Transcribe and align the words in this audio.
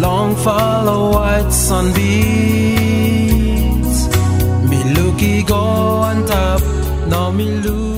Long 0.00 0.34
follow 0.36 1.12
white 1.12 1.50
sunbeams. 1.52 2.08
Me 4.68 4.78
looky 4.94 5.42
go 5.44 5.54
on 5.54 6.26
top. 6.26 6.62
Now 7.08 7.30
me 7.30 7.46
look. 7.62 7.93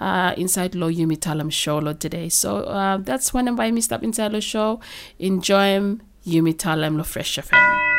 uh, 0.00 0.34
inside 0.36 0.74
Lo 0.74 0.88
Yumi 0.90 1.16
Talem 1.18 1.52
show 1.52 1.78
lo 1.78 1.92
today 1.92 2.28
so 2.28 2.58
uh, 2.64 2.96
that's 2.98 3.34
when 3.34 3.48
I'm 3.48 3.56
by 3.56 3.70
Mr. 3.70 4.02
Inside 4.02 4.32
Lo 4.32 4.40
show 4.40 4.80
enjoy 5.18 5.74
him 5.74 6.02
Yumi 6.26 6.54
Talem 6.54 6.96
Lo 6.96 7.04
Fresh 7.04 7.36
FM 7.38 7.89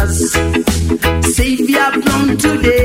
Jesus 0.00 0.32
Savior 1.36 1.92
from 2.02 2.36
today 2.38 2.79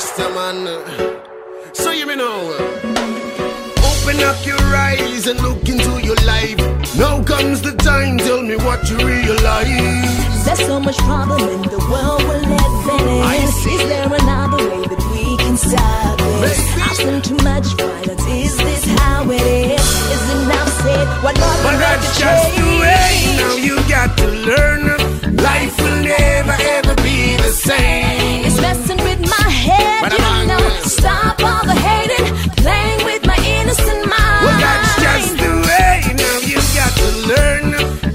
an 0.00 0.06
Rasta 0.06 0.28
man. 0.34 1.20
So 1.74 1.90
you 1.90 2.06
may 2.06 2.16
know. 2.16 2.52
Open 3.90 4.20
up 4.22 4.46
your 4.46 4.60
eyes 4.74 5.26
and 5.26 5.40
look 5.40 5.68
into 5.68 6.00
your 6.02 6.16
life. 6.26 6.58
Now 6.96 7.22
comes 7.22 7.60
the 7.62 7.72
time, 7.76 8.18
tell 8.18 8.42
me 8.42 8.56
what 8.56 8.88
you 8.88 8.96
realize. 8.96 10.44
There's 10.44 10.64
so 10.66 10.80
much 10.80 10.96
problem 10.98 11.40
in 11.42 11.62
the 11.62 11.78
world 11.90 12.22
we're 12.24 12.40
living 12.40 13.08
in. 13.08 13.22
I 13.22 13.44
see. 13.60 13.74
Is 13.74 13.88
there 13.88 14.06
another 14.06 14.62
way 14.70 14.86
that 14.88 15.02
we 15.12 15.36
can 15.36 15.56
stop 15.56 16.18
this? 16.40 16.60
I've 16.80 16.96
seen 16.96 17.22
too 17.22 17.44
much 17.44 17.66
violence. 17.76 18.26
Is 18.26 18.56
this 18.56 18.84
how 19.00 19.30
it 19.30 19.42
is? 19.42 19.86
Is 20.14 20.24
enough 20.42 20.68
said? 20.82 21.06
What 21.22 21.38
more 21.38 21.56
But 21.62 21.76
that's 21.78 22.18
just 22.18 22.56
the 22.56 22.62
way. 22.80 23.10
change? 23.20 23.40
Now 23.40 23.54
you 23.56 23.76
got 23.88 24.16
to 24.18 24.26
learn. 24.48 25.36
Life 25.36 25.76
will 25.78 26.02
never 26.02 26.56
ever 26.76 26.94
be 27.02 27.36
the 27.36 27.52
same. 27.52 28.46
It's 28.46 28.60
messing 28.60 28.96
with 28.98 29.20
head, 29.20 29.29
But 30.02 30.12
you 30.12 30.24
I'm 30.24 30.46
know. 30.48 30.64
Stop 30.84 31.42
all 31.44 31.64
the 31.64 31.74
hating, 31.88 32.26
playing 32.62 33.04
with 33.04 33.22
my 33.26 33.36
innocent 33.36 34.02
mind. 34.08 34.42
Well, 34.44 34.58
that's 34.64 34.94
just 35.04 35.32
the 35.42 35.50
way. 35.68 35.96
Now 36.22 36.36
you 36.50 36.58
got 36.78 36.92
to 37.02 37.08
learn. 37.30 37.66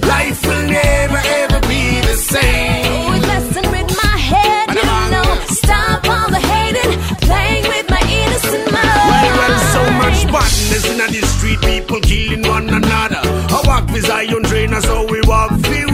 Life 0.02 0.42
will 0.48 0.66
never 0.68 1.22
ever 1.42 1.60
be 1.68 2.02
the 2.10 2.16
same. 2.18 3.22
Messing 3.22 3.70
with 3.72 3.90
my 4.04 4.18
head, 4.18 4.68
But 4.68 4.76
you 4.78 4.90
I'm 4.90 5.12
know. 5.12 5.30
Stop 5.62 6.08
all 6.10 6.30
the 6.30 6.40
hating, 6.40 6.92
playing 7.28 7.66
with 7.74 7.88
my 7.90 8.02
innocent 8.02 8.66
mind. 8.72 9.06
Well, 9.12 9.30
well, 9.40 9.58
so 9.76 9.84
much 10.02 10.20
badness 10.34 10.86
in 10.92 10.98
the 10.98 11.22
street, 11.28 11.60
people 11.62 12.00
killing 12.02 12.48
one 12.48 12.70
another. 12.70 13.22
I 13.56 13.62
walk 13.66 13.86
with 13.92 14.06
Zion 14.06 14.44
trainer, 14.44 14.82
so 14.82 15.06
we 15.06 15.22
walk 15.26 15.52
free 15.66 15.86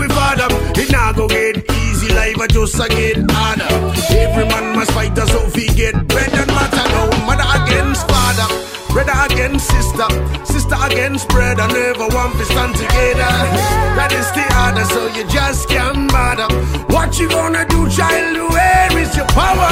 life 2.22 2.40
I 2.40 2.48
just 2.48 2.80
a 2.80 2.88
get 2.88 3.18
harder. 3.34 3.74
Every 4.14 4.46
man 4.46 4.76
must 4.76 4.92
fight 4.92 5.18
us, 5.18 5.30
so 5.34 5.42
we 5.56 5.66
get 5.82 5.96
better, 6.08 6.46
matter 6.54 6.86
no 6.94 7.04
mother 7.26 7.50
against 7.58 8.06
father. 8.12 8.48
Brother 8.94 9.18
against 9.26 9.66
sister, 9.74 10.10
sister 10.46 10.78
against 10.88 11.28
brother, 11.30 11.68
never 11.68 12.08
one 12.22 12.34
to 12.38 12.46
stand 12.52 12.74
together. 12.76 13.32
That 13.98 14.12
is 14.20 14.30
the 14.38 14.46
order, 14.64 14.86
so 14.94 15.02
you 15.18 15.24
just 15.38 15.70
can't 15.70 16.12
bother. 16.12 16.50
What 16.94 17.18
you 17.20 17.28
gonna 17.30 17.66
do, 17.74 17.90
child? 17.90 18.52
Where 18.54 18.94
is 19.04 19.16
your 19.18 19.30
power? 19.40 19.72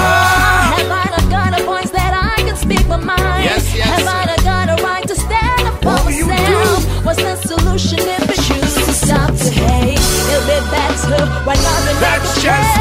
Have 0.74 0.92
I 1.04 1.08
got 1.36 1.60
a 1.60 1.64
voice 1.64 1.92
that 1.92 2.14
I 2.16 2.42
can 2.48 2.56
speak 2.56 2.88
my 2.88 2.98
mind? 2.98 3.44
Yes, 3.44 3.76
yes. 3.76 3.86
Have 3.94 4.08
I 4.08 4.20
got 4.50 4.68
a 4.74 4.84
right 4.84 5.06
to 5.08 5.16
stand 5.16 5.62
up 5.70 5.78
for 5.84 6.00
myself? 6.06 7.06
What's 7.06 7.22
the 7.22 7.36
solution 7.36 8.00
if 8.00 8.22
we 8.30 8.36
choose 8.48 8.76
to 8.88 8.94
stop 8.94 9.32
the 9.34 9.52
hate? 9.52 10.10
It'll 10.32 10.46
be 10.46 10.60
better 10.70 11.26
when 11.46 11.58
That's 12.04 12.29
just 12.42 12.79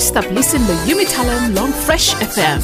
stop 0.00 0.30
listening 0.30 0.66
to 0.66 0.72
Yumi 0.86 1.04
Talem 1.06 1.54
Long 1.56 1.72
Fresh 1.72 2.14
FM. 2.14 2.60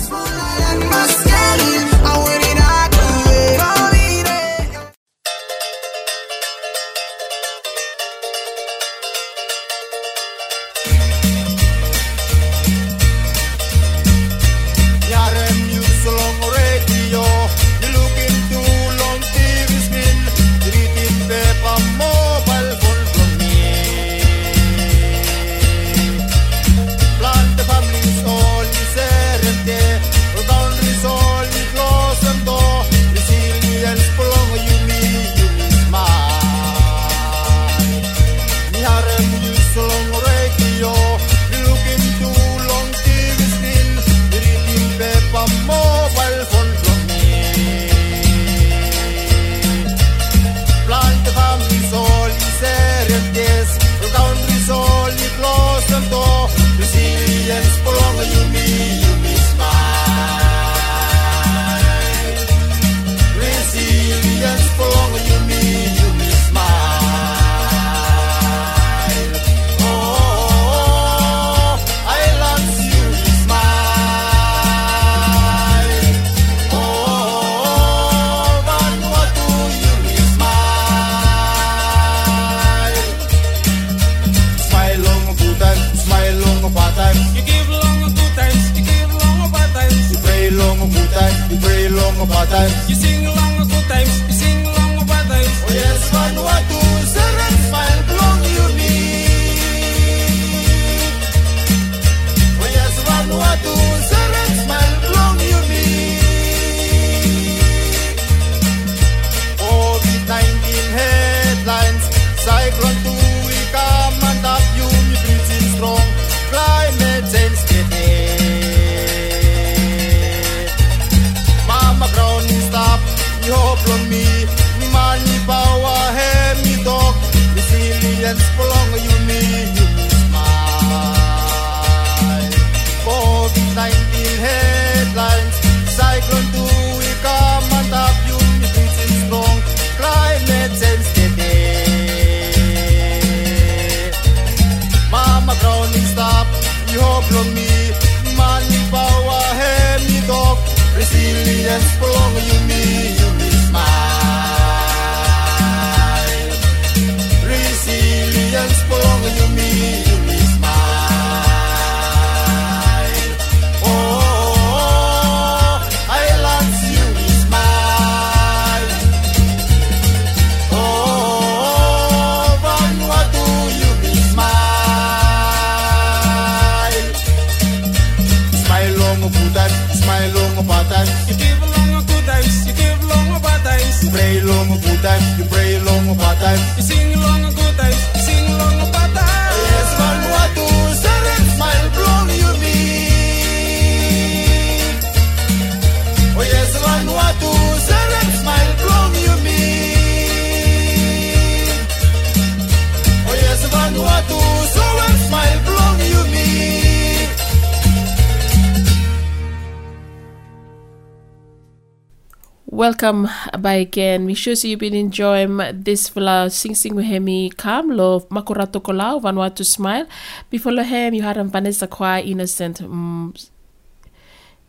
Welcome 212.74 213.28
back 213.56 213.78
again. 213.78 214.24
We 214.24 214.34
sure 214.34 214.56
see 214.56 214.70
you've 214.70 214.80
been 214.80 214.96
enjoying 214.96 215.58
this 215.72 216.10
vla 216.10 216.50
Sing 216.50 216.74
Sing 216.74 216.96
with 216.96 217.04
Hemi 217.04 217.50
Kam 217.50 217.88
lo 217.90 218.26
Makurato 218.32 218.82
Kolau 218.82 219.22
Vanuatu 219.22 219.64
Smile. 219.64 220.08
Before 220.50 220.72
Lohem, 220.72 221.14
you 221.14 221.22
had 221.22 221.36
Vanessa 221.52 221.86
Kwa 221.86 222.18
Innocent 222.18 222.80
mm, 222.80 223.48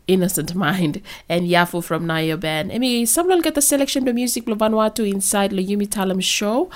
Innocent 0.06 0.54
Mind 0.54 1.02
and 1.28 1.48
Yafu 1.48 1.82
from 1.82 2.06
Naya 2.06 2.36
Band. 2.36 2.70
I 2.70 2.78
mean, 2.78 3.06
someone 3.06 3.40
get 3.40 3.56
the 3.56 3.60
selection 3.60 4.06
of 4.06 4.14
music 4.14 4.46
lo 4.46 4.54
Vanuatu 4.54 5.04
inside 5.12 5.50
the 5.50 5.66
Yumi 5.66 5.88
Talem 5.88 6.22
show. 6.22 6.70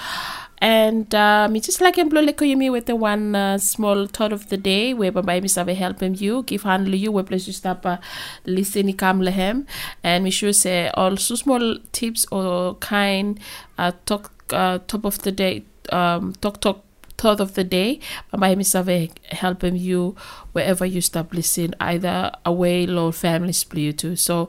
And 0.60 1.14
um, 1.14 1.56
it's 1.56 1.66
just 1.66 1.80
like 1.80 1.96
Emplo 1.96 2.26
Lekoyumi 2.26 2.70
with 2.70 2.84
the 2.86 2.94
one 2.94 3.34
uh, 3.34 3.56
small 3.56 4.06
thought 4.06 4.32
of 4.32 4.50
the 4.50 4.58
day 4.58 4.92
where 4.92 5.10
Baba 5.10 5.40
Misave 5.40 5.74
helping 5.74 6.14
you, 6.16 6.42
give 6.42 6.62
hand 6.62 6.94
you 6.94 7.10
where 7.12 7.24
place 7.24 7.46
you 7.46 7.54
stop 7.54 7.86
uh, 7.86 7.96
listening 8.44 8.96
come 8.96 9.20
lehem. 9.22 9.66
And 10.02 10.24
we 10.24 10.30
should 10.30 10.54
say 10.54 10.88
also 10.94 11.34
small 11.34 11.78
tips 11.92 12.26
or 12.30 12.74
kind 12.74 13.40
uh, 13.78 13.92
talk 14.04 14.32
uh, 14.52 14.78
top 14.86 15.04
of 15.06 15.18
the 15.22 15.32
day 15.32 15.64
um, 15.90 16.34
talk 16.40 16.60
talk 16.60 16.84
thought 17.20 17.40
of 17.40 17.52
the 17.52 17.64
day 17.64 18.00
Baba 18.30 18.56
Misave 18.56 19.10
helping 19.30 19.76
you 19.76 20.16
wherever 20.52 20.86
you 20.86 21.02
stop 21.02 21.34
listening 21.34 21.74
either 21.78 22.32
away 22.46 22.88
or 22.88 23.12
family 23.12 23.52
split 23.52 23.98
too. 23.98 24.16
So 24.16 24.48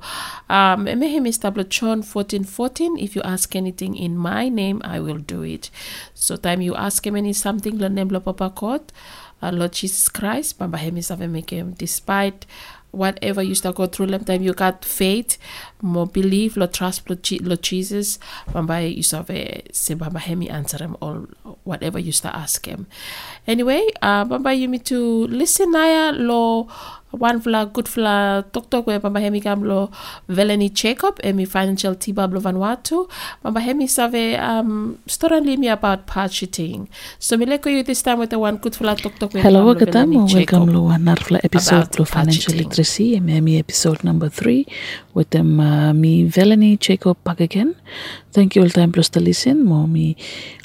um 0.49 0.85
Mehem 0.85 1.27
establish 1.27 1.67
John 1.67 2.01
14 2.01 2.45
14 2.45 2.97
if 2.97 3.15
you 3.15 3.21
ask 3.23 3.55
anything 3.55 3.95
in 3.95 4.15
my 4.15 4.47
name 4.47 4.81
I 4.85 4.99
will 5.01 5.19
do 5.19 5.41
it. 5.43 5.69
So 6.13 6.37
time 6.37 6.61
you 6.61 6.73
ask 6.75 7.05
him 7.05 7.17
any 7.17 7.33
something 7.33 7.77
the 7.77 7.89
name 7.89 8.07
lo 8.07 8.21
Papa 8.21 8.53
God 8.55 8.93
Lord 9.41 9.73
Jesus 9.73 10.07
Christ 10.07 10.57
Baba 10.57 10.77
Hemis 10.77 11.09
have 11.09 11.27
make 11.29 11.49
him 11.49 11.73
despite 11.73 12.45
whatever 12.91 13.41
you 13.41 13.55
start 13.55 13.75
go 13.75 13.85
through 13.87 14.07
them 14.07 14.23
time 14.23 14.41
you 14.43 14.53
got 14.53 14.83
faith 14.85 15.37
more 15.81 16.05
belief 16.07 16.55
lo 16.57 16.65
trust 16.67 17.09
lo, 17.09 17.15
Je- 17.15 17.39
lo 17.39 17.55
jesus. 17.55 18.19
Bamba 18.53 18.83
you 18.95 19.03
save 19.03 19.63
se 19.71 19.95
bamba 19.95 20.19
hemi 20.19 20.49
answer 20.49 20.77
them 20.77 20.95
all 21.01 21.25
whatever 21.63 21.97
you 21.99 22.11
start 22.11 22.35
ask 22.35 22.65
him 22.65 22.87
anyway 23.47 23.81
uh 24.01 24.25
bamba 24.25 24.51
you 24.57 24.67
need 24.67 24.85
to 24.85 25.25
listen 25.27 25.71
naya 25.71 26.11
lo 26.11 26.67
one 27.11 27.39
fla 27.41 27.65
good 27.65 27.87
fla 27.87 28.43
tok 28.53 28.69
tok 28.69 28.87
we 28.87 28.97
bamba 28.99 29.19
hemi 29.19 29.41
kam 29.41 29.63
lo 29.63 29.89
veleni 30.29 30.69
check 30.73 31.03
up 31.03 31.19
emi 31.23 31.45
financial 31.47 31.95
tiba 31.95 32.27
blo 32.29 32.39
Vanuatu 32.39 33.07
bamba 33.43 33.59
hemi 33.61 33.87
save 33.87 34.37
um 34.39 34.97
story 35.07 35.57
me 35.57 35.67
about 35.67 36.05
budgeting 36.07 36.87
so 37.19 37.37
me 37.37 37.45
leko 37.45 37.69
you 37.75 37.83
this 37.83 38.01
time 38.01 38.19
with 38.19 38.29
the 38.29 38.39
one 38.39 38.57
good 38.57 38.75
fla 38.75 38.95
tok 38.95 39.17
tok 39.19 39.33
we 39.33 39.41
Hello, 39.41 39.59
lo 39.59 39.65
welcome. 39.73 39.91
veleni 39.91 40.27
check 40.27 40.51
Welcome 40.51 40.69
up. 40.69 40.75
to 40.75 40.87
another 40.99 41.39
episode 41.43 41.77
about 41.87 41.99
of 41.99 42.09
Financial. 42.09 42.53
Literacy. 42.55 43.19
MME 43.19 43.59
episode 43.59 44.03
number 44.03 44.29
three 44.29 44.65
with 45.13 45.29
them 45.31 45.59
uh, 45.59 45.93
me 45.93 46.25
Velani 46.29 46.77
Jacob 46.79 47.17
back 47.23 47.39
again. 47.39 47.75
Thank 48.31 48.55
you 48.55 48.61
all 48.63 48.69
time 48.69 48.91
plus 48.91 49.09
to 49.09 49.19
listen. 49.19 49.65
Mo 49.65 49.87
me 49.87 50.15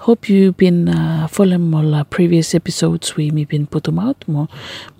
hope 0.00 0.28
you've 0.28 0.56
been 0.56 0.88
uh, 0.88 1.26
following 1.26 1.74
all 1.74 1.94
uh, 1.94 2.04
previous 2.04 2.54
episodes 2.54 3.16
we 3.16 3.30
me 3.30 3.44
been 3.44 3.66
put 3.66 3.84
them 3.84 3.98
out. 3.98 4.26
Mo 4.28 4.48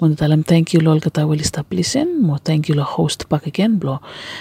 mo 0.00 0.08
talam 0.22 0.44
thank 0.44 0.72
you 0.74 0.80
lol 0.80 1.00
will 1.36 1.44
stop 1.44 1.66
listen. 1.70 2.22
Mo 2.22 2.36
thank 2.36 2.68
you 2.68 2.80
host 2.82 3.28
back 3.28 3.46
again. 3.46 3.78
Blo 3.78 4.00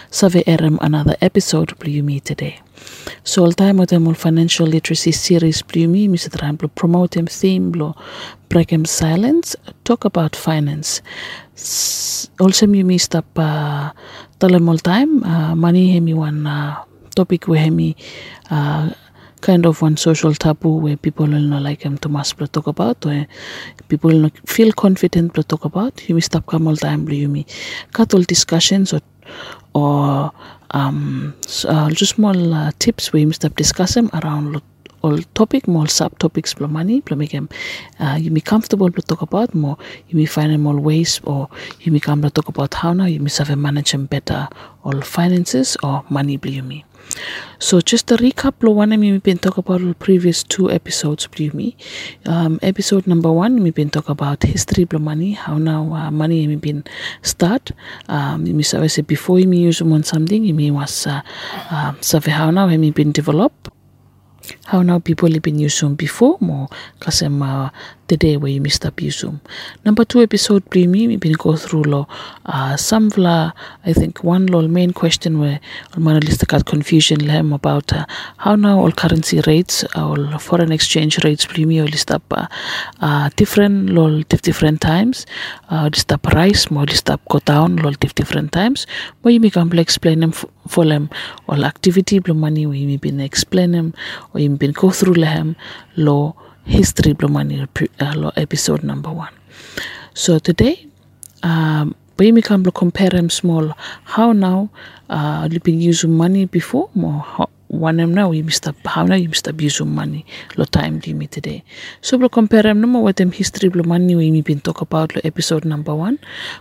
save 0.09 0.43
RM 0.47 0.79
another 0.81 1.15
episode 1.21 1.77
blo 1.79 1.89
you 1.89 2.03
me 2.03 2.19
today. 2.19 2.59
So 3.23 3.43
all 3.43 3.51
time 3.51 3.77
with 3.77 3.89
them 3.89 4.13
financial 4.13 4.67
literacy 4.67 5.11
series 5.11 5.61
blo 5.61 5.87
me 5.87 6.07
Mr. 6.07 6.37
Tram 6.37 6.55
blo 6.55 6.69
promote 6.69 7.11
them 7.11 7.27
theme 7.27 7.71
blo 7.71 7.95
break 8.49 8.69
them 8.69 8.85
silence 8.85 9.55
talk 9.83 10.05
about 10.05 10.35
finance. 10.35 11.01
Also 12.39 12.67
me 12.67 12.83
me 12.83 12.97
stop 12.97 13.25
uh, 13.37 13.91
talam 14.39 14.69
all 14.69 14.77
time 14.77 15.23
uh, 15.23 15.55
money 15.55 15.91
hemi 15.91 16.13
one 16.13 16.47
uh, 16.47 16.83
topic 17.15 17.47
we 17.47 17.57
hemi 17.57 17.95
uh, 18.49 18.89
kind 19.41 19.65
of 19.65 19.81
one 19.81 19.97
social 19.97 20.33
taboo 20.33 20.77
where 20.77 20.97
people 20.97 21.27
will 21.27 21.39
not 21.39 21.61
like 21.61 21.83
him 21.83 21.97
to 21.99 22.09
must 22.09 22.37
talk 22.51 22.67
about 22.67 23.03
where 23.05 23.27
people 23.89 24.09
will 24.11 24.19
not 24.19 24.49
feel 24.49 24.71
confident 24.71 25.33
to 25.35 25.43
talk 25.43 25.65
about 25.65 26.07
you 26.09 26.19
stop 26.21 26.45
come 26.47 26.67
all 26.67 26.75
time 26.75 27.07
you 27.09 27.27
me. 27.27 27.45
Cut 27.93 28.13
all 28.13 28.23
discussions 28.23 28.93
or 28.93 29.01
or 29.73 30.31
um, 30.71 31.35
s- 31.45 31.65
uh, 31.65 31.89
just 31.89 32.15
small 32.15 32.53
uh, 32.53 32.71
tips 32.79 33.13
must 33.13 33.35
stop 33.41 33.55
discuss 33.55 33.93
them 33.95 34.09
around 34.13 34.61
all 35.01 35.17
topic 35.35 35.67
more 35.67 35.85
subtopics 35.85 36.55
for 36.57 36.67
money 36.67 37.01
to 37.01 37.15
make 37.15 37.31
them 37.31 37.47
uh, 37.99 38.17
you 38.19 38.31
be 38.31 38.41
comfortable 38.41 38.89
to 38.91 39.01
talk 39.01 39.21
about 39.21 39.53
more 39.53 39.77
you 40.07 40.17
may 40.17 40.25
find 40.25 40.61
more 40.61 40.79
ways 40.79 41.19
or 41.23 41.47
you 41.81 41.91
may 41.91 41.99
come 41.99 42.21
to 42.21 42.29
talk 42.29 42.47
about 42.47 42.73
how 42.73 42.93
now 42.93 43.05
you 43.05 43.19
must 43.19 43.37
have 43.37 43.49
a 43.51 43.55
manage 43.55 43.91
them 43.91 44.05
better 44.05 44.47
all 44.83 45.01
finances 45.01 45.77
or 45.83 46.03
money 46.09 46.37
blue 46.37 46.61
me 46.63 46.83
so 47.59 47.81
just 47.81 48.11
a 48.11 48.17
recap 48.17 48.53
lo 48.61 48.71
one 48.71 48.99
we've 48.99 49.23
been 49.23 49.37
talk 49.37 49.57
about 49.57 49.81
the 49.81 49.93
previous 49.95 50.43
two 50.43 50.71
episodes 50.71 51.27
blue 51.27 51.51
me. 51.51 51.75
Um, 52.25 52.59
episode 52.61 53.07
number 53.07 53.31
one 53.31 53.63
we've 53.63 53.73
been 53.73 53.89
talk 53.89 54.09
about 54.09 54.43
history 54.43 54.87
of 54.91 55.01
money 55.01 55.31
how 55.31 55.57
now 55.57 55.93
uh, 55.93 56.11
money 56.11 56.47
we 56.47 56.55
been 56.55 56.83
start. 57.21 57.71
Um, 58.09 58.43
may 58.43 58.63
say 58.63 59.01
before 59.01 59.39
may 59.45 59.57
use 59.57 59.79
them 59.79 59.93
on 59.93 60.03
something 60.03 60.43
may 60.55 60.71
was 60.71 61.07
uh, 61.07 61.21
uh, 61.71 61.93
sabe 62.01 62.27
how 62.27 62.51
now 62.51 62.67
we 62.67 62.91
been 62.91 63.11
developed 63.11 63.69
how 64.65 64.81
now 64.81 64.99
people 64.99 65.31
have 65.31 65.41
been 65.41 65.59
using 65.59 65.95
before 65.95 66.37
mo 66.41 66.67
kasi 66.99 67.25
ma 68.09 68.17
day 68.17 68.37
where 68.37 68.51
you 68.51 68.61
missed 68.61 68.85
up 68.85 68.95
usum. 68.97 69.39
Number 69.83 70.05
two 70.05 70.21
episode 70.21 70.69
premi 70.69 71.07
we 71.07 71.17
been 71.17 71.33
go 71.33 71.55
through 71.55 71.83
lo 71.83 72.07
uh, 72.45 72.77
some 72.77 73.09
vla 73.09 73.53
I 73.85 73.93
think 73.93 74.23
one 74.23 74.47
lo 74.47 74.67
main 74.67 74.93
question 74.93 75.39
where 75.39 75.59
man 75.97 76.19
list 76.19 76.47
got 76.47 76.65
confusion 76.65 77.19
lehem 77.19 77.53
about 77.53 77.91
uh, 77.93 78.05
how 78.37 78.55
now 78.55 78.79
all 78.79 78.91
currency 78.91 79.41
rates 79.47 79.83
all 79.95 80.37
foreign 80.37 80.71
exchange 80.71 81.23
rates 81.23 81.45
premi 81.45 81.79
or 81.79 81.85
list 81.85 82.11
up 82.11 82.23
uh, 82.31 82.47
uh, 83.01 83.29
different 83.35 83.89
lol 83.89 84.21
different 84.21 84.81
times. 84.81 85.25
Uh, 85.69 85.89
list 85.91 86.11
up 86.11 86.25
rise 86.27 86.69
mo 86.71 86.81
list 86.81 87.09
up 87.09 87.21
go 87.29 87.39
down 87.39 87.77
lol 87.77 87.93
different 87.93 88.51
times. 88.51 88.85
Mo 89.23 89.29
you 89.31 89.51
can 89.51 89.77
explain 89.79 90.19
them 90.19 90.31
for 90.31 90.85
them. 90.85 91.09
All 91.47 91.65
activity 91.65 92.19
blo 92.19 92.35
money 92.35 92.65
we 92.65 92.79
you 92.79 92.99
been 92.99 93.19
explain 93.19 93.71
them. 93.71 93.93
Or 94.33 94.39
you 94.39 94.49
been 94.49 94.71
go 94.71 94.91
through 94.91 95.15
lehem 95.15 95.55
lo 95.95 96.35
history 96.65 97.13
blo 97.13 97.29
money 97.29 97.65
lo 98.15 98.31
episode 98.35 98.83
number 98.83 99.11
one. 99.11 99.33
So 100.13 100.39
today 100.39 100.87
um, 101.43 101.95
we 102.17 102.41
come 102.41 102.63
to 102.63 102.71
compare 102.71 103.09
them 103.09 103.29
small. 103.29 103.73
How 104.03 104.31
now 104.31 104.69
uh, 105.09 105.47
you 105.51 105.59
been 105.59 105.81
using 105.81 106.11
money 106.11 106.45
before? 106.45 106.89
More 106.95 107.21
how, 107.21 107.49
one 107.67 107.97
them 107.97 108.13
now 108.13 108.31
you 108.31 108.43
must 108.43 108.67
up 108.67 108.75
how 108.85 109.03
now 109.05 109.15
you 109.15 109.29
up 109.47 109.59
using 109.59 109.89
money 109.89 110.25
lo 110.55 110.65
time 110.65 110.99
limit 111.05 111.31
today? 111.31 111.63
So 112.01 112.17
we 112.17 112.29
compare 112.29 112.63
them 112.63 112.81
no 112.81 112.87
more 112.87 113.03
with 113.03 113.17
them 113.17 113.31
history 113.31 113.69
blo 113.69 113.83
money 113.83 114.15
we 114.15 114.41
been 114.41 114.59
talk 114.61 114.81
about 114.81 115.15
lo 115.15 115.21
episode 115.23 115.65
number 115.65 115.93
one. 115.93 116.19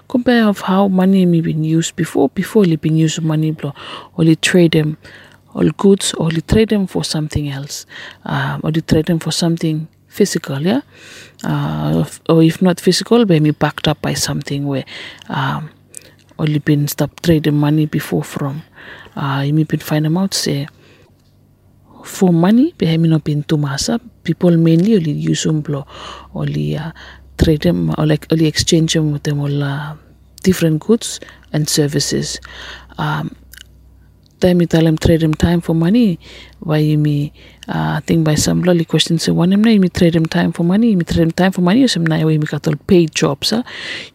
Compare 0.08 0.44
of 0.48 0.60
how 0.60 0.88
money 0.88 1.24
we 1.24 1.40
been 1.40 1.64
used 1.64 1.96
before 1.96 2.28
before 2.28 2.66
you 2.66 2.76
been 2.76 2.96
using 2.96 3.26
money 3.26 3.52
blo 3.52 3.72
or 4.16 4.24
you 4.24 4.36
trade 4.36 4.72
them 4.72 4.98
all 5.54 5.70
goods 5.70 6.12
or 6.14 6.30
you 6.32 6.40
trade 6.40 6.68
them 6.70 6.86
for 6.86 7.04
something 7.04 7.48
else. 7.48 7.86
Um, 8.24 8.60
or 8.64 8.70
you 8.74 8.80
trade 8.80 9.06
them 9.06 9.20
for 9.20 9.30
something 9.30 9.88
physical 10.18 10.60
yeah? 10.60 10.82
Uh, 11.42 12.04
or 12.28 12.42
if 12.42 12.62
not 12.62 12.80
physical 12.80 13.26
maybe 13.26 13.50
backed 13.50 13.86
up 13.88 14.00
by 14.00 14.14
something 14.14 14.66
where 14.66 14.84
um, 15.28 15.70
you 16.38 16.60
been 16.60 16.86
stop 16.88 17.20
trading 17.20 17.58
money 17.66 17.86
before 17.86 18.24
from 18.24 18.62
uh, 19.16 19.42
you 19.46 19.52
may 19.52 19.64
been 19.64 19.80
find 19.80 20.04
them 20.04 20.16
out 20.16 20.32
say 20.34 20.66
for 22.04 22.32
money 22.32 22.72
behemi 22.78 23.08
no 23.08 23.18
been 23.18 23.42
tumasa 23.42 24.00
people 24.22 24.56
mainly 24.56 24.94
only 24.96 25.10
use 25.12 25.42
them 25.44 25.62
only 26.34 26.76
uh, 26.76 26.92
trade 27.38 27.62
them 27.62 27.92
or 27.98 28.06
like 28.06 28.26
only 28.32 28.46
exchange 28.46 28.94
them 28.94 29.12
with 29.12 29.22
them 29.24 29.40
all 29.40 29.62
uh, 29.62 29.96
different 30.42 30.80
goods 30.80 31.20
and 31.52 31.68
services. 31.68 32.38
Um, 32.98 33.34
time 34.40 34.60
you 34.60 34.66
tell 34.66 34.84
them 34.84 34.98
trade 34.98 35.20
them 35.20 35.34
time 35.34 35.60
for 35.60 35.74
money 35.74 36.18
why 36.60 36.78
you 36.78 36.98
me 36.98 37.32
uh, 37.68 38.00
think 38.00 38.24
by 38.24 38.34
some 38.34 38.62
lolly 38.62 38.84
question 38.84 39.18
say 39.18 39.32
one 39.32 39.50
na 39.50 39.56
me 39.56 39.88
trade 39.88 40.12
them 40.14 40.26
time 40.26 40.52
for 40.52 40.64
money 40.64 40.94
me 40.96 41.04
trade 41.04 41.22
them 41.22 41.30
time 41.30 41.52
for 41.52 41.60
money 41.62 41.86
some 41.88 42.06
na 42.06 42.22
got 42.46 42.66
all 42.68 42.76
paid 42.86 43.14
jobs 43.14 43.52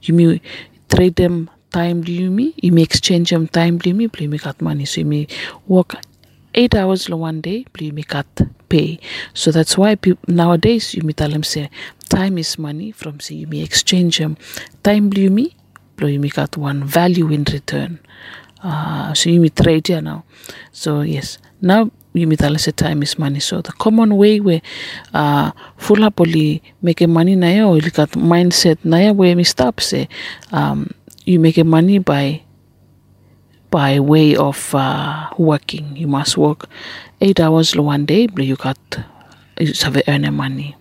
you 0.01 0.13
me 0.13 0.41
trade 0.89 1.15
them 1.15 1.49
time 1.71 2.03
you 2.05 2.31
me 2.31 2.53
you 2.57 2.71
me 2.71 2.81
exchange 2.81 3.29
them 3.29 3.47
time 3.47 3.79
you 3.85 3.93
me 3.93 4.07
play 4.07 4.27
me 4.27 4.37
got 4.37 4.61
money. 4.61 4.85
So 4.85 5.01
you 5.01 5.05
me 5.05 5.27
work 5.67 5.95
eight 6.53 6.75
hours 6.75 7.09
one 7.09 7.41
day 7.41 7.65
me 7.79 8.03
got 8.03 8.25
pay. 8.69 8.99
So 9.33 9.51
that's 9.51 9.77
why 9.77 9.95
people 9.95 10.33
nowadays 10.33 10.93
you 10.95 11.03
me 11.03 11.13
tell 11.13 11.29
them 11.29 11.43
say 11.43 11.69
time 12.09 12.37
is 12.37 12.57
money 12.57 12.91
from 12.91 13.19
say 13.19 13.35
you 13.35 13.47
me 13.47 13.61
exchange 13.63 14.17
them 14.17 14.37
time 14.83 15.09
play 15.11 15.29
me 16.17 16.29
got 16.29 16.57
one 16.57 16.83
value 16.83 17.29
in 17.31 17.43
return. 17.43 17.99
Uh, 18.63 19.13
so 19.13 19.29
you 19.29 19.39
me 19.39 19.49
trade 19.49 19.87
here 19.87 20.01
now. 20.01 20.23
So 20.71 21.01
yes, 21.01 21.37
now 21.61 21.91
you 22.13 22.27
me 22.27 22.35
tell 22.35 22.53
us 22.55 22.65
the 22.65 22.71
time 22.71 23.03
is 23.03 23.19
money. 23.19 23.39
So 23.39 23.61
the 23.61 23.71
common 23.73 24.17
way 24.17 24.39
where 24.39 24.61
uh, 25.13 25.51
full 25.77 26.03
up 26.03 26.19
only 26.19 26.61
make 26.81 27.01
money 27.07 27.35
na 27.35 27.47
ya 27.47 27.67
or 27.69 27.77
you 27.77 27.91
got 27.91 28.11
mindset 28.11 28.77
ya 28.83 29.11
where 29.13 29.35
me 29.35 29.43
stop 29.43 29.79
say 29.79 30.09
um, 30.51 30.89
you 31.25 31.39
make 31.39 31.63
money 31.63 31.99
by 31.99 32.41
by 33.69 33.99
way 33.99 34.35
of 34.35 34.73
uh, 34.73 35.29
working. 35.37 35.95
You 35.95 36.07
must 36.07 36.37
work 36.37 36.65
eight 37.21 37.39
hours 37.39 37.75
one 37.75 38.05
day, 38.05 38.27
but 38.27 38.45
you 38.45 38.55
got 38.55 38.77
you 39.59 39.73
have 39.83 40.01
earn 40.07 40.25
money. 40.33 40.75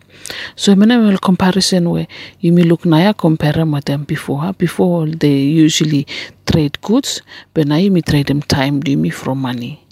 So 0.57 0.75
when 0.75 0.91
I 0.91 0.99
will 0.99 1.19
comparison 1.19 1.91
where 1.91 2.07
you 2.41 2.53
may 2.53 2.63
look 2.63 2.85
now 2.85 3.13
compare 3.13 3.65
with 3.65 3.85
them 3.85 4.05
before. 4.05 4.53
Before 4.53 5.07
they 5.07 5.37
usually 5.37 6.07
trade 6.47 6.81
goods, 6.83 7.23
but 7.55 7.67
now 7.67 7.77
you 7.77 7.91
may 7.91 8.03
trade 8.03 8.27
them 8.27 8.43
time, 8.43 8.83
you 8.87 8.97
me 8.97 9.11
from 9.11 9.39
money. 9.41 9.85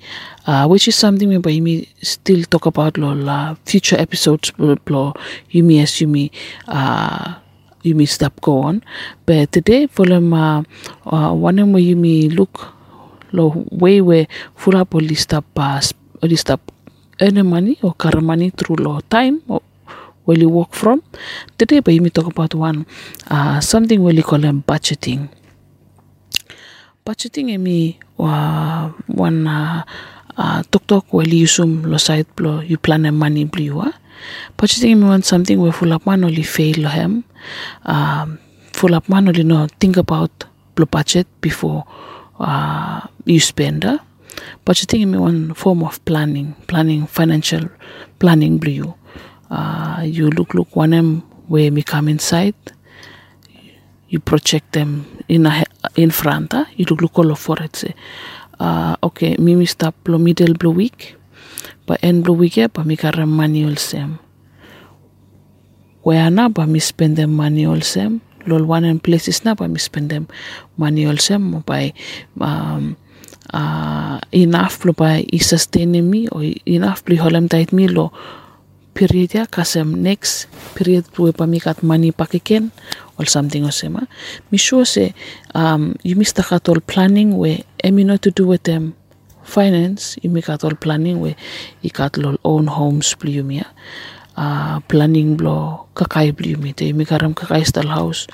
Uh, 0.47 0.65
which 0.69 0.87
is 0.87 0.95
something 0.95 1.29
we 1.29 1.53
you 1.53 1.63
may 1.63 1.89
still 2.03 2.45
talk 2.45 2.67
about 2.67 2.97
lo 2.97 3.11
la 3.13 3.57
future 3.67 3.99
episodes 3.99 4.53
blo 4.87 5.13
you 5.51 5.65
may 5.67 5.83
as 5.83 6.01
you 6.01 6.07
may 6.07 6.31
uh 6.69 7.35
you 7.83 7.95
may 7.95 8.07
stop 8.07 8.41
go 8.41 8.63
on. 8.63 8.83
But 9.27 9.51
today 9.53 9.87
for 9.87 10.07
them 10.07 10.35
uh, 10.35 10.63
uh 11.07 11.35
one 11.35 11.59
where 11.73 11.83
you 11.83 11.97
may 11.97 12.29
look 12.29 12.75
lo 13.33 13.67
way 13.71 14.01
where 14.01 14.27
full 14.55 14.77
up 14.77 14.95
only 14.95 15.15
stop 15.15 15.47
uh, 15.57 15.81
sp- 15.83 15.99
only 16.23 16.37
stop 16.37 16.61
earning 17.21 17.47
money 17.47 17.79
or 17.83 17.95
car 17.95 18.21
money 18.21 18.51
through 18.51 18.77
lo 18.77 19.01
time 19.11 19.43
or 19.49 19.63
where 20.27 20.39
you 20.39 20.49
work 20.49 20.75
from. 20.75 21.03
Today, 21.57 21.81
but 21.81 21.95
you 21.95 22.03
may 22.03 22.11
talk 22.11 22.27
about 22.27 22.55
one 22.55 22.87
uh, 23.31 23.61
something 23.61 24.03
where 24.03 24.13
you 24.13 24.23
call 24.23 24.39
them 24.39 24.63
budgeting. 24.67 25.29
Budgeting 27.07 27.55
emi 27.55 27.99
uh, 28.19 28.91
one 29.07 29.47
uh, 29.47 29.83
uh, 30.37 30.63
tok 30.71 30.87
tok 30.87 31.13
where 31.13 31.29
you 31.29 31.47
sum 31.47 31.83
lo 31.83 31.99
side 31.99 32.27
blo 32.37 32.61
you 32.61 32.79
plan 32.79 33.07
a 33.07 33.13
money 33.13 33.45
blue. 33.45 33.81
Uh. 33.81 33.93
Budgeting 34.59 34.97
emi 34.97 35.09
one 35.09 35.23
something 35.23 35.61
where 35.61 35.73
full 35.73 35.93
up 35.93 36.07
man 36.07 36.25
only 36.25 36.43
fail 36.43 36.77
lo 36.83 36.89
hem. 36.89 37.25
Um, 37.85 38.39
full 38.73 38.95
up 38.95 39.09
man 39.09 39.29
only 39.29 39.45
no 39.45 39.67
think 39.81 39.97
about 39.97 40.45
blo 40.75 40.87
budget 40.87 41.27
before 41.41 41.85
uh, 42.39 43.01
you 43.25 43.41
spend. 43.41 43.85
Uh. 43.85 43.99
Budgeting 44.65 45.15
is 45.15 45.21
one 45.21 45.55
form 45.55 45.83
of 45.83 46.05
planning, 46.05 46.55
planning 46.67 47.07
financial 47.07 47.69
planning 48.19 48.61
you. 48.67 48.95
Uh, 49.51 50.03
you 50.05 50.29
look 50.31 50.55
look 50.55 50.75
one 50.77 50.93
em 50.93 51.21
where 51.49 51.71
me 51.71 51.83
come 51.83 52.09
inside. 52.09 52.55
You 54.09 54.21
project 54.21 54.73
them 54.73 55.07
in 55.29 55.47
a, 55.47 55.65
in 55.97 56.11
front. 56.11 56.55
Uh. 56.55 56.65
You 56.77 56.85
look 56.87 57.01
look 57.01 57.19
all 57.19 57.35
for 57.35 57.61
it. 57.63 57.77
Say, 57.77 57.95
uh, 58.61 58.97
okay, 59.03 59.37
me 59.39 59.55
stop 59.67 59.95
blo 60.05 60.19
middle 60.19 60.55
blue 60.55 60.73
week. 60.73 61.17
Pa 61.87 61.97
end 62.03 62.25
blue 62.25 62.35
week 62.35 62.59
pa 62.73 62.83
mi 62.83 62.97
karam 62.97 63.31
manual 63.31 63.77
sem. 63.77 64.19
Where 66.03 66.31
na 66.31 66.49
pa 66.49 66.67
mi 66.67 66.79
spend 66.79 67.17
them 67.17 67.37
manual 67.37 67.83
sem. 67.83 68.21
Lol 68.47 68.65
one 68.65 68.85
and 68.85 69.03
places 69.03 69.45
na 69.45 69.55
pa 69.55 69.67
mi 69.67 69.79
spend 69.79 70.11
them 70.11 70.29
manual 70.79 71.19
sem 71.19 71.43
by 71.67 71.93
um, 72.41 72.97
uh, 73.53 74.19
enough 74.33 74.85
lo 74.85 74.93
by 74.93 75.23
i 75.23 75.39
sustain 75.39 75.95
me 76.11 76.29
or 76.29 76.43
enough 76.67 77.03
lo 77.07 77.17
holem 77.17 77.49
tait 77.49 77.73
mi 77.73 77.87
lo 77.87 78.11
period 78.97 79.35
ya 79.35 79.45
kasem 79.45 79.93
next 79.93 80.49
period 80.75 81.05
plu 81.13 81.31
pa 81.33 81.45
mi 81.47 81.61
kat 81.61 81.85
money 81.85 82.11
pakiken 82.11 82.73
or 83.21 83.29
something 83.29 83.63
sema 83.71 84.09
mi 84.51 84.59
sure 84.59 84.89
se 84.89 85.13
um, 85.55 85.95
you 86.03 86.17
miss 86.17 86.33
the 86.33 86.43
all 86.43 86.81
planning 86.81 87.37
where 87.37 87.61
emi 87.85 88.05
not 88.05 88.23
to 88.23 88.31
do 88.31 88.47
with 88.47 88.63
them. 88.65 88.95
Finance 89.43 90.19
you 90.23 90.31
make 90.31 90.51
all 90.51 90.75
planning 90.75 91.21
where 91.21 91.37
you 91.81 91.91
got 91.91 92.17
lol 92.19 92.37
own 92.43 92.67
homes 92.67 93.15
plu 93.15 93.45
mi 93.47 93.63
ya 93.63 93.67
uh, 94.37 94.81
planning 94.91 95.37
blo 95.37 95.87
kakai 95.95 96.35
bli 96.35 96.57
mi 96.57 96.73
te 96.73 96.93
mi 96.93 97.05
karam 97.05 97.35
kakai 97.35 97.65
style 97.67 97.89
house. 97.89 98.27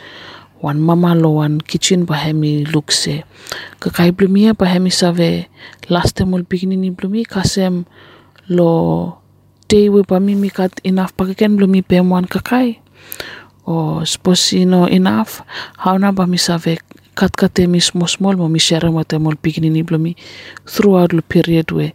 Wan 0.63 0.81
mama 0.81 1.15
lo 1.15 1.43
wan 1.43 1.61
kitchen 1.61 2.07
pa 2.07 2.15
hemi 2.15 2.65
look 2.65 2.93
se 2.93 3.25
kakai 3.81 4.17
bli 4.17 4.27
mi 4.27 4.53
pa 4.55 4.65
hemi 4.65 4.91
save 4.91 5.49
last 5.89 6.17
time 6.17 6.33
ul 6.33 6.45
bikini 6.49 6.79
ni 6.79 6.91
bli 6.91 7.09
mi 7.09 7.25
kasem 7.25 7.85
lo 8.49 9.19
day 9.69 9.89
we 9.89 10.03
pa 10.03 10.19
mi 10.19 10.35
mi 10.35 10.49
kat 10.49 10.81
enough 10.85 11.13
pa 11.17 11.29
ken 11.35 11.57
bli 11.57 11.67
mi 11.67 11.83
pem 11.83 12.09
wan 12.09 12.25
kakai. 12.25 12.81
O 13.67 14.03
suppose 14.03 14.53
you 14.53 14.67
know 14.67 14.87
enough 14.87 15.43
how 15.79 15.97
na 15.97 16.11
ba 16.11 16.27
mi 16.27 16.41
save 16.41 16.81
kat 17.15 17.37
kate 17.37 17.67
mi 17.67 17.81
small 17.81 18.37
mo 18.37 18.49
mi 18.49 18.59
share 18.59 18.91
mo 18.91 19.03
te 19.03 19.19
mol 19.19 19.35
bikini 19.35 19.71
ni 19.71 19.83
bli 19.83 19.99
mi 19.99 20.17
throughout 20.67 21.11
the 21.11 21.23
period 21.23 21.71
we 21.73 21.93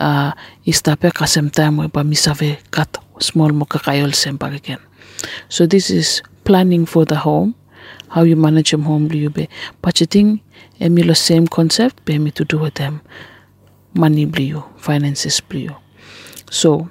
uh, 0.00 0.32
istape 0.66 1.10
kasem 1.12 1.50
time 1.50 1.76
we 1.76 1.88
pa 1.88 2.02
mi 2.02 2.14
save 2.14 2.58
kat 2.70 2.98
small 3.18 3.52
mo 3.52 3.64
kakayol 3.64 4.14
sem 4.14 4.38
again. 4.40 4.78
So 5.48 5.66
this 5.66 5.90
is 5.90 6.22
planning 6.44 6.86
for 6.86 7.04
the 7.04 7.16
home, 7.16 7.54
how 8.08 8.22
you 8.22 8.36
manage 8.36 8.72
your 8.72 8.82
home 8.82 9.10
you 9.12 9.30
be 9.30 9.48
budgeting 9.82 10.40
emilo 10.80 11.16
same 11.16 11.46
concept 11.46 12.04
be 12.04 12.18
me 12.18 12.30
to 12.30 12.44
do 12.44 12.58
with 12.58 12.74
them 12.74 13.00
money 13.94 14.24
blue 14.24 14.62
finances 14.76 15.40
blue. 15.40 15.74
So 16.50 16.88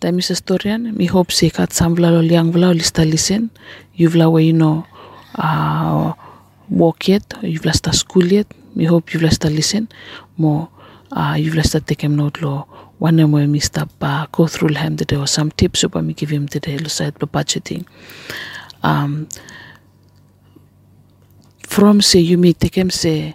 time 0.00 0.18
is 0.18 0.28
historian 0.28 0.96
mi 0.96 1.06
hope 1.06 1.32
se 1.32 1.50
kat 1.50 1.70
samvla 1.70 2.10
lo 2.10 2.20
liang 2.20 2.52
vla 2.52 2.72
lista 2.72 3.04
listen 3.04 3.50
you 3.94 4.08
vla 4.08 4.30
we 4.30 4.44
you 4.44 4.52
know 4.52 4.86
uh, 5.34 6.12
work 6.70 7.08
yet 7.08 7.24
you 7.42 7.60
vla 7.60 7.72
sta 7.72 7.92
school 7.92 8.32
yet 8.32 8.46
we 8.76 8.84
hope 8.84 9.12
you 9.12 9.20
vla 9.20 9.30
sta 9.30 9.48
listen 9.48 9.88
more 10.36 10.68
uh, 11.12 11.34
you 11.38 11.52
vla 11.52 11.62
sta 11.64 11.80
take 11.80 12.02
him 12.06 12.16
note 12.16 12.40
lo 12.40 12.66
one 13.00 13.24
mo 13.26 13.38
mi 13.46 13.60
stop 13.60 13.90
uh, 14.02 14.26
go 14.32 14.46
through 14.46 14.74
him 14.74 14.96
today 14.96 15.16
or 15.16 15.26
some 15.28 15.50
tips 15.50 15.84
upa 15.84 16.02
me 16.02 16.14
give 16.14 16.30
him 16.30 16.48
today 16.48 16.78
side 16.88 17.14
budgeting 17.32 17.84
um 18.82 19.28
from 21.66 22.00
say 22.00 22.20
you 22.20 22.38
me 22.38 22.52
take 22.52 22.74
him 22.74 22.90
say 22.90 23.34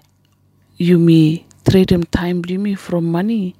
you 0.78 1.00
me 1.00 1.46
trade 1.64 1.92
him 1.92 2.04
time 2.04 2.42
bli 2.42 2.76
from 2.76 3.12
money. 3.12 3.56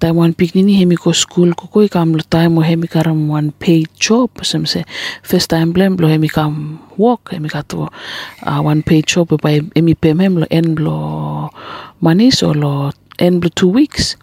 Time 0.00 0.16
one 0.16 0.34
pick 0.34 0.54
nini 0.54 0.74
hemi 0.74 0.96
ko 0.96 1.12
school 1.12 1.54
ko 1.54 1.66
koi 1.68 1.88
kam 1.88 2.12
lo 2.12 2.20
time 2.28 2.54
mo 2.54 2.60
hemi 2.60 2.88
karam 2.88 3.28
one 3.28 3.52
paid 3.52 3.88
job 3.98 4.30
some 4.44 4.66
say 4.66 4.84
first 5.22 5.50
time 5.50 5.72
blem 5.72 6.00
lo 6.00 6.08
hemi 6.08 6.28
kam 6.28 6.80
work 6.96 7.30
hemi 7.30 7.48
kato 7.48 7.88
uh, 8.42 8.60
one 8.60 8.82
paid 8.82 9.06
job 9.06 9.28
by 9.40 9.60
hemi 9.76 9.94
pem 9.94 10.18
hem 10.18 10.36
lo 10.36 10.46
en 10.50 10.74
lo 10.74 11.50
money 12.00 12.30
so 12.30 12.52
lo 12.52 12.90
en 13.18 13.40
lo 13.40 13.48
two 13.54 13.68
weeks. 13.68 14.16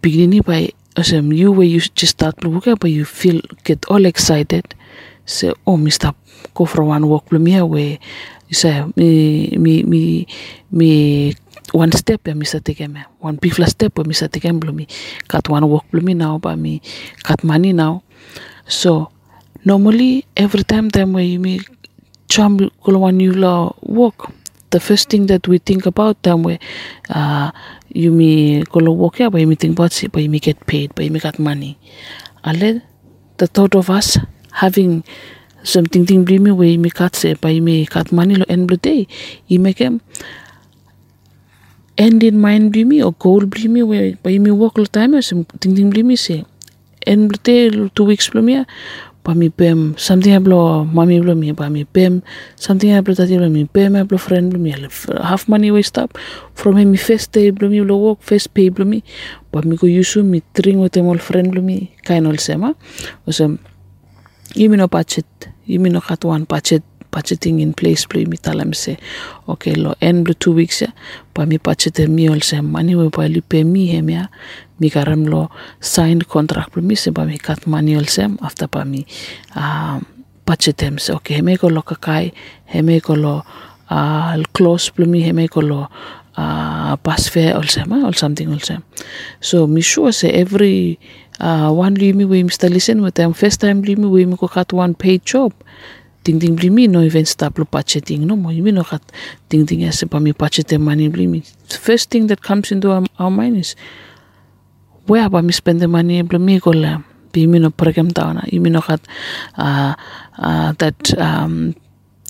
Beginning 0.00 0.42
by 0.42 0.70
asem 0.96 1.34
you 1.34 1.52
where 1.52 1.66
you 1.66 1.80
just 1.80 2.18
start 2.18 2.44
lo 2.44 2.50
working 2.50 2.76
but 2.76 2.90
you 2.90 3.04
feel 3.04 3.40
get 3.64 3.84
all 3.86 4.04
excited. 4.04 4.74
Say 5.24 5.52
oh 5.66 5.76
me 5.76 5.90
stop 5.90 6.16
go 6.54 6.64
for 6.64 6.84
one 6.84 7.08
walk 7.08 7.28
blum 7.28 7.46
here 7.46 7.64
you 8.52 8.56
say 8.56 8.84
me 8.96 9.56
me 9.56 9.82
me 9.82 10.26
me 10.70 11.34
one 11.72 11.90
step 11.92 12.28
ya 12.28 12.34
misa 12.36 12.60
take 12.60 12.84
me 12.86 13.00
one 13.24 13.36
big 13.40 13.56
step 13.64 13.96
ya 13.96 14.04
misa 14.04 14.28
take 14.28 14.52
blum 14.52 14.76
me. 14.76 14.86
Cut 15.26 15.48
one 15.48 15.64
work 15.64 15.88
blum 15.90 16.04
me 16.04 16.12
now 16.12 16.36
but 16.36 16.56
me 16.60 16.82
cut 17.24 17.42
money 17.44 17.72
now. 17.72 18.02
So 18.68 19.08
normally 19.64 20.26
every 20.36 20.64
time 20.64 20.90
time 20.90 21.16
you 21.16 21.40
me 21.40 21.60
chum 22.28 22.60
one 22.84 23.20
you 23.20 23.32
law 23.32 23.72
work 23.80 24.28
the 24.68 24.80
first 24.80 25.08
thing 25.08 25.26
that 25.32 25.48
we 25.48 25.56
think 25.56 25.86
about 25.86 26.22
time 26.22 26.42
where 26.42 26.58
uh, 27.08 27.50
you 27.88 28.12
me 28.12 28.64
kalau 28.68 28.92
work 28.92 29.20
ya 29.20 29.30
by 29.32 29.44
me 29.48 29.56
think 29.56 29.72
about 29.72 29.96
it 30.04 30.12
but 30.12 30.20
you 30.20 30.28
me 30.28 30.40
get 30.40 30.60
paid 30.68 30.92
but 30.94 31.08
you 31.08 31.10
me 31.10 31.20
got 31.20 31.38
money. 31.40 31.80
Ale 32.44 32.84
the 33.40 33.48
thought 33.48 33.72
of 33.74 33.88
us 33.88 34.20
having 34.52 35.04
something 35.62 36.06
thing 36.06 36.24
bring 36.24 36.42
me 36.42 36.50
way 36.50 36.76
me 36.76 36.90
cut 36.90 37.14
say 37.14 37.34
by 37.34 37.60
me 37.60 37.86
cut 37.86 38.12
money 38.12 38.34
lo 38.34 38.44
end 38.48 38.70
day 38.82 39.06
you 39.46 39.58
make 39.60 39.78
him 39.78 40.00
end 41.98 42.22
in 42.22 42.40
mind 42.40 42.72
bring 42.72 42.88
me 42.88 43.02
or 43.02 43.12
goal 43.12 43.46
bring 43.46 43.72
me 43.72 43.82
where 43.82 44.12
by 44.22 44.38
me 44.38 44.50
work 44.50 44.78
lo 44.78 44.84
time 44.84 45.20
some 45.22 45.44
thing 45.60 45.76
thing 45.76 45.90
bring 45.90 46.06
me 46.06 46.16
say 46.16 46.44
end 47.06 47.42
day 47.42 47.70
two 47.94 48.04
weeks 48.04 48.28
bring 48.28 48.44
me 48.44 48.64
pa 49.22 49.34
mi 49.34 49.48
pem 49.48 49.94
something 49.96 50.34
hablo 50.34 50.84
mami 50.98 51.22
blo 51.22 51.34
mi 51.34 51.52
pa 51.52 51.68
mi 51.70 51.84
pem 51.84 52.22
something 52.56 52.90
hablo 52.90 53.14
tati 53.14 53.38
blo 53.38 53.48
mi 53.48 53.64
pem 53.64 53.94
hablo 53.94 54.18
friend 54.18 54.50
blo 54.50 54.58
mi 54.58 54.74
half 55.22 55.48
money 55.48 55.70
waste 55.70 55.98
up 55.98 56.18
from 56.54 56.76
him 56.76 56.90
mi 56.90 56.98
first 56.98 57.30
day 57.32 57.50
blo 57.50 57.68
mi 57.68 57.80
blo 57.80 57.96
work 57.96 58.20
first 58.20 58.52
pay 58.54 58.68
blo 58.68 58.84
mi. 58.84 59.02
Pa 59.52 59.60
mi 59.64 59.76
ko 59.76 59.86
yusu 59.86 60.24
mi 60.24 60.42
tring 60.54 60.80
with 60.80 60.96
all 60.96 61.18
friend 61.18 61.52
blo 61.52 61.62
mi 61.62 61.92
kain 62.02 62.26
ol 62.26 62.36
sema 62.36 62.74
osem 63.28 63.58
yimi 63.58 63.71
no 64.56 64.88
budget 64.88 65.26
yimi 65.66 65.90
no 65.90 66.00
katuan 66.00 66.46
budget 66.46 66.82
budgeting 67.12 67.60
in 67.60 67.72
place 67.74 68.06
blo 68.06 68.24
mi 68.24 68.36
talam 68.36 68.74
se. 68.74 68.96
Okay 69.48 69.74
lo 69.74 69.94
end 70.00 70.24
blo 70.24 70.34
two 70.34 70.52
weeks 70.52 70.80
ya 70.82 70.88
pa 71.34 71.44
mi 71.44 71.58
budget 71.58 72.00
er 72.00 72.08
mi 72.08 72.28
ol 72.28 72.40
se. 72.40 72.60
Money 72.60 72.94
we 72.94 73.10
pa 73.10 73.28
pay 73.48 73.64
mi 73.64 73.92
ya. 73.92 74.26
Mi 74.80 74.90
karam 74.90 75.26
lo 75.26 75.50
signed 75.80 76.26
contract 76.28 76.76
mi 76.76 76.96
se 76.96 77.12
pa 77.12 77.24
mi 77.24 77.38
kat 77.38 77.66
money 77.66 77.96
ol 77.96 78.04
sem 78.04 78.38
after 78.42 78.66
pa 78.66 78.84
mi 78.84 79.06
ah, 79.54 80.00
them 80.76 80.98
se. 80.98 81.12
Okay 81.12 81.36
heme 81.40 81.58
ko 81.58 81.68
lo 81.68 81.82
kakai 81.82 82.32
heme 82.72 83.00
ko 83.00 83.14
lo 83.14 83.42
uh, 83.90 84.42
close 84.52 84.90
blo 84.90 85.06
mi 85.06 85.22
heme 85.22 85.48
ko 85.48 85.60
lo 85.60 85.88
ah, 86.36 86.96
bus 87.02 87.28
fare 87.28 87.54
ol 87.54 87.68
sem 87.68 87.92
or 87.92 88.14
something 88.14 88.58
sem 88.60 88.82
so 89.40 89.66
mi 89.66 89.80
sure 89.80 90.12
se 90.12 90.28
every 90.28 90.98
uh, 91.42 91.70
one 91.70 91.94
limi 91.94 92.24
we 92.24 92.42
mi 92.42 92.50
sta 92.50 92.68
listen 92.68 93.02
with 93.02 93.14
them 93.14 93.32
first 93.32 93.60
time 93.60 93.82
we 93.82 94.24
mi 94.26 94.36
ko 94.36 94.48
kat 94.48 94.72
one 94.72 94.94
paid 94.94 95.24
job 95.26 95.52
ting 96.24 96.38
blimi 96.38 96.88
no 96.88 97.02
even 97.02 97.26
stop 97.26 97.58
lo 97.58 97.66
budgeting 97.66 98.22
no 98.30 98.36
mo 98.36 98.50
yimi 98.54 98.72
no 98.72 98.84
kat 98.86 99.02
ting 99.50 99.66
ting 99.66 99.82
ese 99.82 100.06
pa 100.06 100.22
mi 100.22 100.32
budget 100.32 100.68
the 100.70 100.78
money 100.78 101.10
blimi 101.10 101.42
first 101.74 102.10
thing 102.10 102.30
that 102.30 102.40
comes 102.42 102.70
into 102.70 102.90
our, 102.94 103.02
our 103.18 103.30
mind 103.30 103.58
is 103.58 103.74
where 105.06 105.28
pa 105.28 105.42
mi 105.42 105.52
spend 105.52 105.80
the 105.80 105.88
money? 105.88 106.22
Blimi 106.22 106.60
ko 106.62 106.70
la 106.70 107.02
yimi 107.32 107.60
no 107.60 107.70
program 107.70 108.10
tao 108.10 108.32
na 108.32 108.42
yimi 108.46 108.70
no 108.70 108.80
kat 108.80 109.00
uh, 109.58 109.94
uh, 110.38 110.72
that 110.78 111.18
um, 111.18 111.74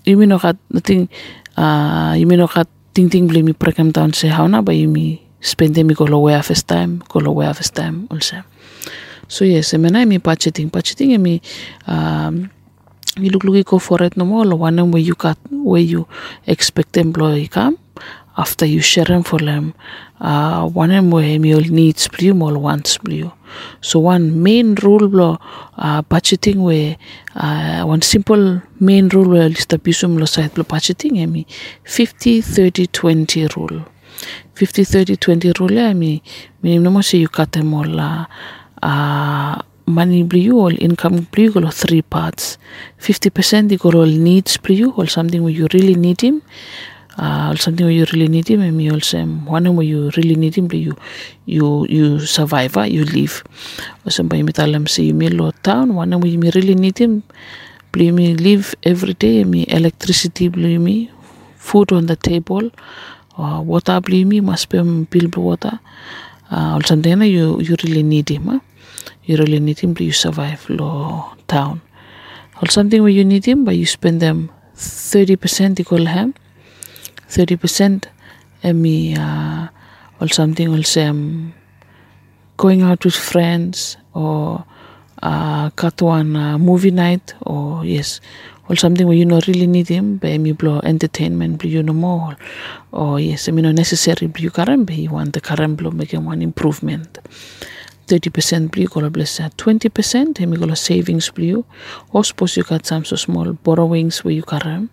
yimi 0.06 0.28
no 0.28 0.38
kat 0.38 0.56
nothing 0.70 1.08
uh, 1.56 2.16
yimi 2.16 2.38
no 2.38 2.48
kat 2.48 2.68
ting 2.94 3.10
ting 3.10 3.28
blimi 3.28 3.52
program 3.52 3.92
tao 3.92 4.08
se 4.12 4.28
how 4.28 4.46
na 4.46 4.62
ba 4.62 4.72
yimi 4.72 5.20
spend 5.40 5.74
the 5.74 5.82
mi 5.82 5.94
ko 5.94 6.04
lo 6.04 6.18
where 6.22 6.42
first 6.42 6.68
time 6.68 7.02
ko 7.10 7.18
lo 7.18 7.32
where 7.32 7.52
first 7.52 7.74
time 7.74 8.06
also 8.10 8.40
so 9.28 9.44
yes 9.44 9.72
emena 9.74 10.06
mi 10.06 10.18
budgeting. 10.18 10.70
Budgeting 10.70 11.18
mi 11.20 11.40
um, 11.86 12.50
look 13.18 13.44
looking 13.44 13.62
go 13.62 13.78
for 13.78 14.02
it 14.02 14.16
no 14.16 14.24
more 14.24 14.44
lo 14.44 14.56
one 14.56 14.90
where 14.90 15.02
you 15.02 15.14
got 15.14 15.38
where 15.50 15.80
you 15.80 16.06
expect 16.46 16.96
employee 16.96 17.48
come 17.48 17.78
after 18.36 18.64
you 18.64 18.80
share 18.80 19.04
them 19.04 19.22
for 19.22 19.38
them. 19.38 19.74
Uh, 20.20 20.66
one 20.68 21.10
where 21.10 21.24
your 21.24 21.60
needs 21.60 22.08
blue 22.08 22.32
more 22.34 22.56
wants 22.58 22.96
blue 22.98 23.32
so 23.80 23.98
one 23.98 24.42
main 24.42 24.74
rule 24.76 25.08
blo 25.08 25.38
uh, 25.76 26.02
budgeting 26.02 26.56
where 26.56 26.96
uh, 27.34 27.82
one 27.84 28.02
simple 28.02 28.62
main 28.80 29.08
rule 29.08 29.28
where 29.30 29.48
lista 29.48 29.78
pisum 29.78 30.18
lo 30.18 30.26
side 30.26 30.54
blo 30.54 30.64
budgeting 30.64 31.18
emi 31.24 31.46
50 31.84 32.40
30 32.40 32.86
20 32.86 33.48
rule. 33.56 33.80
50 34.54 34.84
30 34.84 35.16
20 35.16 35.52
rule 35.58 35.80
emi 35.90 36.22
minimum 36.62 37.02
say 37.02 37.18
you 37.18 37.28
cut 37.28 37.52
them 37.52 37.74
all 37.74 38.00
uh, 38.00 38.26
uh, 38.82 39.62
money 39.86 40.22
blue 40.22 40.58
or 40.58 40.72
income 40.72 41.26
you 41.36 41.50
got 41.52 41.74
three 41.74 42.02
parts. 42.02 42.58
50% 43.00 43.70
you 43.70 43.78
got 43.78 43.94
all 43.94 44.06
needs 44.06 44.56
blue 44.56 44.92
or 44.92 45.06
something 45.06 45.42
where 45.42 45.52
you 45.52 45.66
really 45.72 45.94
need 45.94 46.20
him. 46.20 46.42
Uh, 47.16 47.54
something 47.56 47.84
where 47.84 47.92
you 47.94 48.06
really 48.12 48.28
need 48.28 48.48
him 48.48 48.62
and 48.62 48.74
me 48.76 48.90
also 48.90 49.22
one 49.22 49.76
where 49.76 49.84
you 49.84 50.10
really 50.16 50.34
need 50.34 50.54
him 50.54 50.66
you 50.72 50.96
you 51.44 51.86
you 51.86 52.18
survive 52.20 52.76
uh, 52.76 52.82
you 52.82 53.04
live. 53.04 53.44
Tell 54.08 54.72
them 54.72 54.86
say 54.86 55.04
you 55.04 55.14
me 55.14 55.28
low 55.28 55.50
town 55.62 55.94
one 55.94 56.18
where 56.18 56.30
you 56.30 56.40
really 56.54 56.74
need 56.74 56.98
him. 56.98 57.22
Blue 57.92 58.12
me 58.12 58.34
live 58.34 58.74
every 58.82 59.12
day 59.14 59.44
me 59.44 59.66
electricity 59.68 60.48
blue 60.48 60.78
me 60.78 61.10
food 61.56 61.92
on 61.92 62.06
the 62.06 62.16
table 62.16 62.70
uh, 63.36 63.60
water 63.62 64.00
blue 64.00 64.24
me 64.24 64.40
must 64.40 64.70
be 64.70 64.78
bill 65.10 65.28
water. 65.36 65.80
Uh, 66.50 66.76
or 66.76 66.82
something 66.84 67.20
you 67.22 67.60
you 67.60 67.76
really 67.82 68.02
need 68.02 68.28
him 68.28 68.48
uh. 68.48 68.58
You 69.24 69.36
really 69.36 69.60
need 69.60 69.78
him 69.78 69.94
to 69.94 70.04
you 70.04 70.12
survive 70.12 70.68
low 70.68 71.32
town. 71.48 71.80
Or 72.60 72.68
something 72.68 73.02
where 73.02 73.10
you 73.10 73.24
need 73.24 73.44
him 73.44 73.64
but 73.64 73.76
you 73.76 73.86
spend 73.86 74.20
them 74.20 74.50
30% 74.76 75.80
equal 75.80 76.06
him 76.06 76.34
30% 77.28 78.04
me 78.74 79.16
uh, 79.16 79.68
or 80.20 80.28
something 80.28 80.70
will 80.70 80.84
say 80.84 81.06
um, 81.06 81.52
going 82.56 82.82
out 82.82 83.04
with 83.04 83.16
friends 83.16 83.96
or 84.14 84.64
uh, 85.22 85.70
cut 85.70 86.00
one 86.02 86.36
uh, 86.36 86.58
movie 86.58 86.90
night 86.90 87.34
or 87.42 87.84
yes. 87.84 88.20
Or 88.68 88.76
something 88.76 89.06
where 89.06 89.16
you 89.16 89.24
not 89.24 89.48
really 89.48 89.66
need 89.66 89.88
him 89.88 90.18
but 90.18 90.38
me 90.38 90.52
blow 90.52 90.80
entertainment 90.84 91.58
but 91.58 91.66
you 91.66 91.82
know 91.82 91.92
more. 91.92 92.36
Or 92.92 93.18
yes 93.18 93.48
I 93.48 93.52
mean 93.52 93.64
not 93.64 93.74
necessary 93.74 94.28
but 94.28 94.40
you 94.40 94.50
current 94.50 94.86
but 94.86 94.96
you 94.96 95.10
want 95.10 95.32
the 95.32 95.40
current 95.40 95.78
blow 95.78 95.90
making 95.90 96.24
one 96.24 96.42
improvement 96.42 97.18
30% 98.06 98.70
blue 98.70 98.88
color 98.88 99.10
bless 99.10 99.38
20% 99.38 100.38
hemi 100.38 100.56
color 100.56 100.74
savings 100.74 101.30
blue. 101.30 101.64
Or 102.12 102.24
suppose 102.24 102.56
you 102.56 102.62
got 102.62 102.86
some 102.86 103.04
so 103.04 103.16
small 103.16 103.52
borrowings 103.52 104.24
where 104.24 104.34
you 104.34 104.42
current 104.42 104.90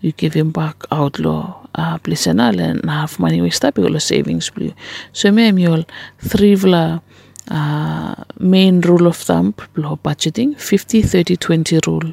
you 0.00 0.12
give 0.12 0.34
him 0.34 0.50
back 0.50 0.76
outlaw 0.90 1.66
uh, 1.74 1.98
plesenal 1.98 2.58
and 2.58 2.88
half 2.88 3.18
money 3.18 3.40
we 3.40 3.50
stop 3.50 3.78
you 3.78 3.98
savings 3.98 4.50
blue. 4.50 4.72
So 5.12 5.30
me 5.30 5.48
am 5.48 5.84
three 6.18 6.54
vla 6.54 7.02
uh, 7.50 8.14
main 8.38 8.80
rule 8.80 9.06
of 9.06 9.16
thumb 9.16 9.54
blow 9.74 9.96
budgeting 9.96 10.58
50 10.58 11.02
30 11.02 11.36
20 11.36 11.80
rule. 11.86 12.12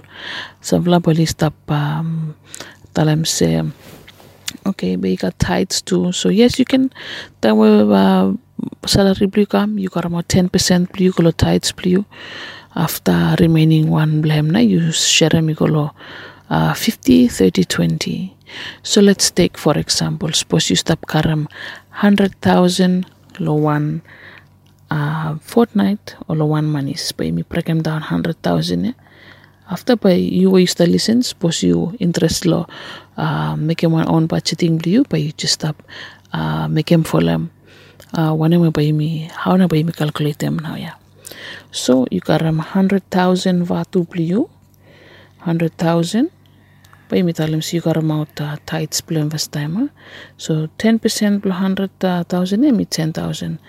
So 0.62 0.80
vla 0.80 1.02
bali 1.02 1.26
stop 1.26 1.54
um, 1.70 2.36
talam 2.94 3.26
say 3.26 3.64
okay 4.66 4.96
but 4.96 5.20
got 5.20 5.40
tithes 5.40 5.82
too. 5.82 6.12
So 6.12 6.30
yes 6.30 6.60
you 6.60 6.66
can 6.66 6.92
that 7.42 7.56
will 7.56 7.94
uh, 7.94 8.34
salary 8.86 9.28
blue 9.28 9.46
come 9.46 9.78
you 9.78 9.90
got 9.90 10.06
about 10.06 10.28
10% 10.28 10.92
blue 10.92 11.12
color 11.12 11.32
tithes 11.32 11.72
blue. 11.72 12.06
After 12.76 13.36
remaining 13.40 13.90
one 13.90 14.22
blame 14.22 14.52
na 14.52 14.60
you 14.60 14.92
share 14.92 15.42
me 15.42 15.56
color 15.56 15.92
uh, 16.50 16.74
50 16.74 17.28
30 17.28 17.64
20 17.64 18.36
so 18.84 19.02
let's 19.02 19.32
take 19.32 19.58
for 19.58 19.78
example 19.78 20.32
suppose 20.32 20.70
you 20.70 20.76
stop 20.76 21.06
karam 21.08 21.48
100000 22.02 23.06
lo 23.40 23.54
one 23.54 24.02
uh, 24.92 25.36
fortnight 25.42 26.16
or 26.28 26.36
lo 26.36 26.46
one 26.46 26.68
money. 26.68 26.96
By 27.18 27.32
me 27.32 27.42
break 27.42 27.66
them 27.66 27.82
down 27.82 28.02
100000 28.02 28.86
yeah? 28.86 28.94
after 29.70 29.96
by 29.96 30.14
you 30.14 30.50
will 30.50 30.66
to 30.66 30.86
listen 30.88 31.24
suppose 31.24 31.64
you 31.64 31.96
interest 32.00 32.46
lo 32.46 32.68
uh, 33.18 33.56
make 33.56 33.84
him 33.84 33.92
one 33.92 34.08
own 34.08 34.28
budgeting 34.28 34.82
blue 34.82 35.04
but 35.10 35.20
you 35.20 35.32
just 35.34 35.56
stop 35.56 35.84
uh, 36.34 36.68
make 36.68 36.92
him 36.92 37.04
for 37.04 37.24
them 37.24 37.52
uh, 38.14 38.34
one 38.34 38.72
by 38.72 38.92
me 38.92 39.30
how 39.34 39.56
na 39.56 39.68
by 39.68 39.84
calculate 39.84 40.40
them 40.40 40.60
now 40.60 40.76
yeah. 40.76 40.96
So 41.72 42.08
you 42.12 42.22
karam 42.22 42.60
100000 42.60 43.66
vatu 43.66 44.08
blue 44.10 44.50
100000 45.46 46.30
by 47.10 47.22
me 47.22 47.34
tell 47.34 47.50
you 47.50 47.82
got 47.82 47.98
amount 47.98 48.42
uh, 48.42 48.58
tithes 48.66 49.02
blue 49.02 49.20
invest 49.20 49.52
time 49.52 49.90
so 50.38 50.68
10% 50.78 51.42
blue 51.42 51.52
100000 51.52 52.64
yeah 52.64 52.72
me 52.72 52.86
10000 52.86 53.60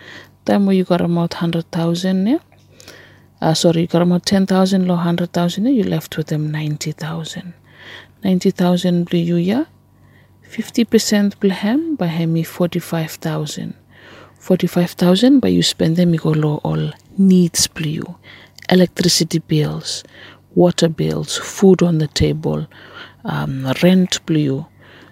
time 0.45 0.67
where 0.67 0.75
you 0.75 0.85
got 0.85 1.01
amount 1.01 1.35
100000 1.35 2.27
yeah. 2.27 2.39
Uh, 3.41 3.55
sorry 3.55 3.83
you 3.83 3.87
got 3.87 4.03
about 4.03 4.27
10,000 4.27 4.87
low 4.89 4.95
100,000 4.95 5.67
you 5.67 5.85
left 5.85 6.17
with 6.17 6.27
them 6.29 6.51
90,000 6.51 7.55
90,000 8.25 9.05
blue 9.05 9.19
you 9.19 9.37
yeah. 9.37 9.65
50% 10.49 11.39
blue 11.39 11.51
hem 11.51 11.95
by 11.97 12.07
hemi 12.07 12.43
45,000 12.43 13.75
45,000 14.39 15.41
by 15.41 15.49
you 15.49 15.63
spend 15.63 15.97
them 15.97 16.15
you 16.15 16.21
go 16.21 16.31
low 16.31 16.57
all 16.65 16.93
needs 17.17 17.67
blue 17.67 18.03
electricity 18.71 19.39
bills 19.39 20.05
water 20.55 20.89
bills 20.89 21.37
food 21.37 21.83
on 21.83 21.99
the 21.99 22.09
table 22.09 22.67
um, 23.25 23.67
rent 23.83 24.25
blue 24.27 24.67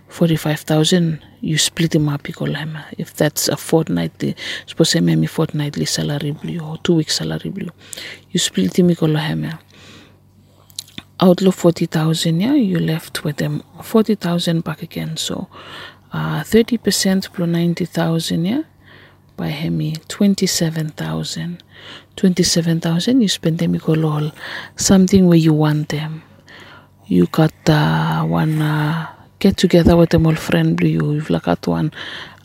45,000 0.09 1.23
you 1.41 1.59
split 1.59 1.91
them 1.91 2.09
up 2.09 2.27
him 2.27 2.79
if 2.97 3.15
that's 3.15 3.49
a 3.49 3.57
fortnightly 3.57 4.37
suppose 4.67 4.93
him 4.93 5.09
hemi 5.09 5.27
fortnightly 5.27 5.85
salary 5.85 6.31
blue 6.31 6.61
or 6.61 6.79
two 6.79 6.95
week 6.95 7.11
salary 7.11 7.51
blue 7.51 7.71
you 8.31 8.39
split 8.39 8.75
them 8.75 8.89
him 8.89 9.53
outlaw 11.21 11.51
40,000 11.51 12.41
yeah 12.41 12.55
you 12.55 12.79
left 12.79 13.25
with 13.25 13.37
them 13.37 13.63
40,000 13.83 14.63
back 14.63 14.83
again. 14.83 15.17
So 15.17 15.49
uh, 16.13 16.41
30% 16.43 17.33
plus 17.33 17.49
90,000 17.49 18.45
yeah 18.45 18.63
by 19.37 19.49
hemi 19.49 19.95
27,000 20.09 21.63
27,000 22.17 23.21
you 23.21 23.29
spend 23.29 23.59
them 23.59 23.75
equal 23.77 24.07
all 24.07 24.33
something 24.77 25.27
where 25.27 25.39
you 25.39 25.53
want 25.53 25.91
them. 25.91 26.23
You 27.07 27.27
got 27.27 27.53
uh, 27.69 28.25
one 28.25 28.61
uh, 28.61 29.07
get 29.39 29.57
together 29.57 29.97
with 29.97 30.11
them 30.11 30.27
all 30.27 30.35
friendly 30.35 30.91
you. 30.91 31.13
You've 31.13 31.31
like 31.31 31.45
got 31.45 31.67
one 31.67 31.93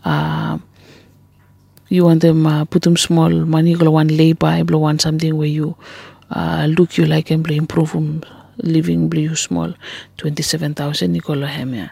uh, 0.03 0.57
you 1.89 2.05
want 2.05 2.21
them 2.21 2.45
uh, 2.45 2.65
put 2.65 2.83
them 2.83 2.97
small 2.97 3.29
money 3.29 3.73
go 3.75 3.91
one 3.91 4.07
lay 4.09 4.33
by 4.33 4.63
blow 4.63 4.79
one 4.79 4.99
something 4.99 5.35
where 5.37 5.47
you 5.47 5.75
uh, 6.29 6.67
look 6.69 6.97
you 6.97 7.05
like 7.05 7.31
and 7.31 7.49
improve 7.51 7.91
them 7.91 8.23
living 8.57 9.09
blue 9.09 9.35
small. 9.35 9.73
27,000 10.17 11.15
you 11.15 11.21
go 11.21 11.33
lohemia. 11.33 11.91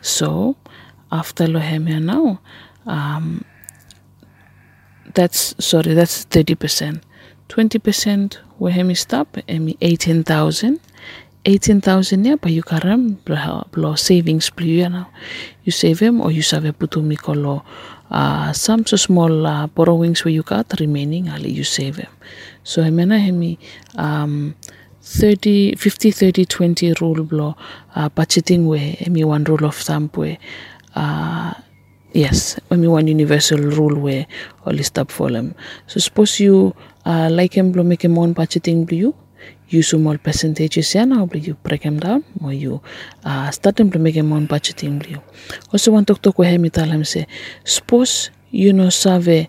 So 0.00 0.56
after 1.10 1.46
lohemia 1.46 2.02
now 2.02 2.40
um, 2.86 3.44
that's 5.14 5.54
sorry 5.64 5.94
that's 5.94 6.24
30% 6.26 7.00
20% 7.48 8.38
where 8.58 8.72
hemi 8.72 8.94
stop 8.94 9.36
hemi 9.48 9.76
18,000 9.80 10.80
18,000 11.44 12.24
yeah, 12.24 12.36
but 12.36 12.52
you 12.52 12.62
karam 12.62 13.18
blo 13.24 13.94
savings 13.96 14.50
now. 14.56 15.10
You 15.64 15.72
save 15.72 15.98
them 15.98 16.20
or 16.20 16.30
you 16.30 16.42
save 16.42 16.62
putumi 16.78 17.18
kolo 17.18 17.64
uh, 18.10 18.52
some 18.52 18.86
so 18.86 18.96
small 18.96 19.46
uh, 19.46 19.66
borrowings 19.66 20.24
where 20.24 20.32
you 20.32 20.42
got 20.42 20.72
remaining 20.78 21.28
ali 21.28 21.50
you 21.50 21.64
save 21.64 21.96
them. 21.96 22.12
So 22.62 22.82
hemena 22.82 23.18
hemi 23.18 23.58
um 23.96 24.54
30 25.02 25.74
50 25.74 26.12
30 26.12 26.44
20 26.44 26.92
rule 27.00 27.24
blo 27.24 27.56
uh, 27.96 28.08
budgeting 28.08 28.66
where 28.66 28.92
hemi 29.00 29.24
one 29.24 29.42
rule 29.44 29.64
of 29.64 29.76
thumb 29.76 30.10
where 30.14 30.38
uh, 30.94 31.54
yes 32.14 32.58
hemi 32.70 32.88
one 32.88 33.08
universal 33.08 33.58
rule 33.58 33.98
where 33.98 34.26
all 34.64 34.78
up 34.98 35.10
for 35.10 35.30
them. 35.30 35.54
So 35.86 36.00
suppose 36.00 36.40
you 36.40 36.74
uh, 37.04 37.28
like 37.30 37.54
him 37.54 37.72
blo 37.72 37.82
make 37.82 38.04
him 38.04 38.14
one 38.14 38.34
budgeting 38.34 38.86
blue 38.86 39.14
you. 39.68 39.82
Small 39.82 40.18
percentages 40.18 40.94
yeah 40.94 41.04
now 41.04 41.28
you 41.32 41.54
break 41.54 41.82
them 41.82 41.98
down 41.98 42.24
or 42.44 42.52
you 42.52 42.80
uh, 43.24 43.50
start 43.50 43.76
them 43.76 43.90
to 43.90 43.98
make 43.98 44.14
them 44.14 44.32
on 44.32 44.46
budgeting 44.46 45.02
blue 45.02 45.20
also 45.72 45.90
want 45.92 46.06
to 46.06 46.14
talk 46.14 46.38
with 46.38 46.48
him 46.48 46.68
tell 46.70 46.88
him 46.88 47.04
say 47.04 47.26
suppose 47.64 48.30
you 48.50 48.72
know 48.72 48.90
save 48.90 49.48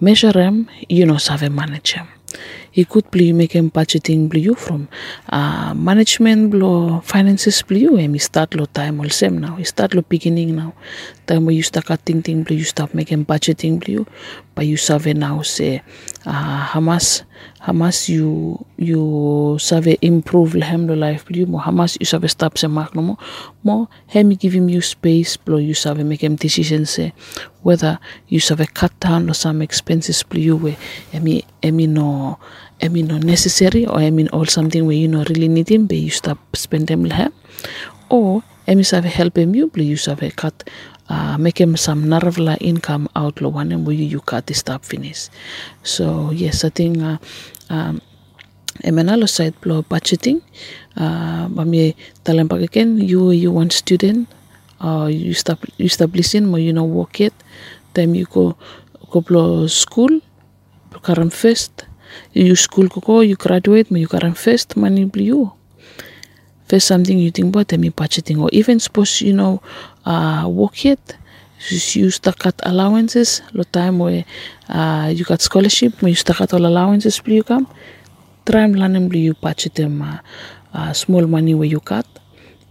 measure 0.00 0.32
them 0.32 0.68
you 0.88 1.04
know 1.04 1.18
save 1.18 1.50
manage 1.50 1.94
them 1.94 2.08
play 2.84 3.32
make 3.32 3.52
him 3.52 3.70
budgeting 3.70 4.28
blue 4.28 4.54
from 4.54 4.88
uh, 5.30 5.74
management 5.74 6.50
blue 6.50 7.00
finances 7.00 7.62
and 7.68 8.14
he 8.14 8.18
start 8.18 8.54
lo 8.54 8.66
time 8.66 9.00
all 9.00 9.08
same 9.08 9.38
now. 9.38 9.58
Start 9.62 9.94
lo 9.94 10.02
beginning 10.02 10.56
now. 10.56 10.74
Time 11.26 11.50
you 11.50 11.62
start 11.62 11.86
cutting 11.86 12.22
thing 12.22 12.42
blue 12.42 12.56
you 12.56 12.64
start 12.64 12.94
making 12.94 13.24
budgeting 13.24 13.84
blue 13.84 14.06
but 14.58 14.66
you 14.66 14.76
save 14.76 15.14
now 15.14 15.40
say 15.42 15.82
uh, 16.26 16.66
how 16.66 16.80
much 16.80 18.08
you 18.08 18.64
you 18.76 19.56
save 19.60 19.96
improve 20.02 20.54
hem 20.54 20.88
lo 20.88 20.94
life 20.94 21.26
blue 21.26 21.46
mo 21.46 21.62
much 21.70 21.96
you 22.00 22.06
save 22.06 22.26
stop 22.30 22.58
se 22.58 22.66
mark 22.66 22.94
no 22.94 23.16
mo 23.62 23.88
give 24.34 24.52
him 24.52 24.68
you 24.68 24.80
space 24.80 25.36
blue 25.36 25.58
you 25.58 25.74
save 25.74 26.04
make 26.04 26.24
him 26.24 26.34
decisions 26.34 26.90
say 26.90 27.12
whether 27.62 28.00
you 28.26 28.40
save 28.40 28.58
a 28.60 28.66
cut 28.66 28.90
down 28.98 29.30
or 29.30 29.34
some 29.34 29.62
expenses 29.62 30.24
blue 30.24 30.56
way 30.56 30.76
I 31.14 31.20
mean 31.20 31.42
I 31.62 31.70
no 31.70 32.40
I 32.80 32.88
mean 32.88 33.08
not 33.08 33.24
necessary 33.24 33.86
or 33.86 33.98
I 33.98 34.10
mean 34.10 34.28
all 34.28 34.46
something 34.46 34.86
where 34.86 34.96
you 34.96 35.08
not 35.08 35.28
really 35.28 35.48
need 35.48 35.68
him 35.68 35.86
but 35.86 35.96
you 35.96 36.10
stop 36.10 36.38
spend 36.54 36.86
them 36.86 37.04
lah 37.04 37.28
or 38.08 38.42
I 38.66 38.74
mean 38.74 38.84
have 38.92 39.04
help 39.04 39.36
him 39.36 39.54
you 39.54 39.66
blue 39.66 39.84
you 39.84 39.96
save 39.96 40.22
cut 40.36 40.68
uh, 41.08 41.38
make 41.38 41.60
him 41.60 41.76
some 41.76 42.04
narvla 42.04 42.56
income 42.60 43.08
out 43.16 43.40
lo 43.40 43.48
one 43.48 43.72
mo 43.82 43.90
you 43.90 44.04
you 44.04 44.20
cut 44.20 44.46
the 44.46 44.54
stop 44.54 44.84
finish. 44.84 45.28
So 45.82 46.30
yes 46.30 46.64
i 46.64 46.70
think 46.70 47.02
uh, 47.02 47.18
um, 47.70 48.00
Emena 48.84 49.18
lo 49.18 49.26
side 49.26 49.58
blow 49.60 49.82
budgeting. 49.82 50.38
Uh, 50.94 51.48
mami 51.50 51.96
talang 52.22 52.46
pagaken 52.46 53.02
you 53.02 53.30
you 53.34 53.50
one 53.50 53.70
student 53.70 54.28
uh, 54.80 55.10
you 55.10 55.34
stop 55.34 55.58
you 55.78 55.86
establishing 55.86 56.50
but 56.50 56.62
you 56.62 56.72
know 56.72 56.84
work 56.84 57.20
it 57.20 57.34
time 57.94 58.14
you 58.14 58.26
go 58.26 58.54
go 59.10 59.20
blow 59.20 59.66
school 59.66 60.20
karam 61.02 61.30
first 61.30 61.86
you 62.32 62.56
school 62.56 62.88
ko 62.88 63.00
ko 63.00 63.20
you 63.20 63.36
graduate 63.36 63.90
you 63.90 64.08
karam 64.08 64.34
first 64.34 64.76
money 64.76 65.10
you 65.14 65.52
first 66.68 66.86
something 66.86 67.18
you 67.18 67.30
think 67.30 67.48
about 67.48 67.68
them 67.68 67.82
budgeting. 67.82 68.40
Or 68.40 68.48
even 68.52 68.78
suppose 68.78 69.22
you 69.22 69.32
know 69.32 69.62
uh, 70.04 70.46
work 70.48 70.84
it 70.84 71.16
you 71.70 72.10
start 72.10 72.38
cut 72.38 72.54
allowances 72.62 73.42
lo 73.52 73.64
time 73.64 73.98
where 73.98 74.24
uh, 74.68 75.10
you 75.12 75.24
got 75.24 75.40
scholarship 75.40 76.00
you 76.02 76.14
start 76.14 76.38
cut 76.38 76.52
all 76.54 76.66
allowances 76.66 77.20
you 77.26 77.42
come. 77.42 77.66
Try 78.46 78.62
and 78.62 78.78
learn 78.78 79.10
you 79.12 79.34
budget 79.34 79.74
them 79.74 80.02
uh, 80.02 80.18
uh, 80.72 80.92
small 80.92 81.26
money 81.26 81.54
where 81.54 81.68
you 81.68 81.80
cut 81.80 82.06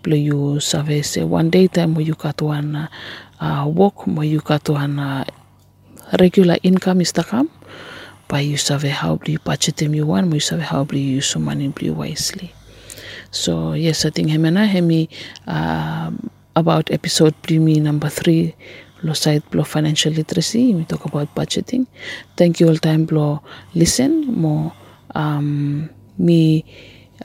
play 0.04 0.18
you 0.18 0.60
save 0.60 1.06
say 1.06 1.24
one 1.24 1.50
day 1.50 1.68
time 1.68 1.94
where 1.96 2.06
you 2.06 2.16
cut 2.16 2.42
one 2.42 2.76
uh, 2.76 2.88
uh, 3.42 3.68
work 3.68 4.08
where 4.08 4.26
you 4.26 4.42
cut 4.42 4.70
one 4.70 5.00
uh, 5.00 5.26
regular 6.20 6.58
income 6.64 7.02
is 7.02 7.12
come 7.12 7.50
by 8.28 8.42
you 8.42 8.58
save 8.58 8.84
how 8.84 9.20
you 9.26 9.40
save 10.40 10.72
you 10.94 11.00
use 11.00 11.28
some 11.28 11.46
money 11.46 11.70
wisely. 11.90 12.54
So 13.32 13.74
yes 13.74 14.06
I 14.06 14.10
think 14.10 14.30
hemena 14.30 14.68
hemi 14.68 15.10
um, 15.48 16.30
about 16.56 16.92
episode 16.92 17.34
primi 17.42 17.80
number 17.80 18.10
three 18.10 18.56
lo 19.04 19.14
side 19.14 19.44
blow 19.52 19.64
financial 19.64 20.12
literacy 20.12 20.74
we 20.74 20.84
talk 20.86 21.06
about 21.06 21.34
budgeting. 21.36 21.88
Thank 22.36 22.60
you 22.60 22.68
all 22.68 22.78
time 22.78 23.06
blow. 23.06 23.42
Listen 23.76 24.34
mo 24.42 24.74
um, 25.16 25.90
me 26.18 26.66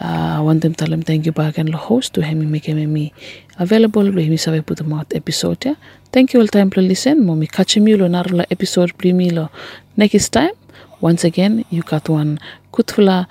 uh, 0.01 0.41
want 0.43 0.63
them 0.63 0.75
tell 0.75 0.89
them 0.89 1.03
thank 1.03 1.27
you 1.27 1.33
back 1.33 1.59
and 1.59 1.71
lo 1.71 1.79
host 1.79 2.15
to 2.15 2.23
hemi 2.23 2.47
make 2.47 2.69
me 2.69 3.13
available 3.59 4.03
lo 4.03 4.21
hemi 4.23 4.37
sabe 4.37 4.61
put 4.65 4.81
out 4.93 5.13
episode 5.15 5.65
ya 5.65 5.75
thank 6.13 6.35
you 6.35 6.41
all 6.41 6.49
time 6.49 6.69
blow. 6.69 6.83
Listen 6.83 7.25
mo 7.25 7.35
mi 7.35 7.47
catch 7.47 7.77
me 7.79 7.97
lo 7.97 8.07
narola 8.09 8.45
episode 8.51 8.93
primi 8.99 9.31
lo. 9.31 9.49
Next 9.97 10.31
time 10.31 10.62
once 11.03 11.23
again 11.25 11.65
you 11.69 11.83
got 11.83 12.09
one. 12.09 12.39
Kutfula 12.73 13.27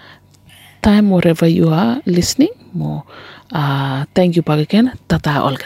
time 0.84 1.10
wherever 1.10 1.48
you 1.48 1.70
are 1.70 2.02
listening 2.06 2.54
mo 2.74 3.06
uh, 3.52 4.06
thank 4.14 4.36
you 4.36 4.44
back 4.44 4.60
again. 4.60 4.94
Tata 5.08 5.42
all 5.42 5.58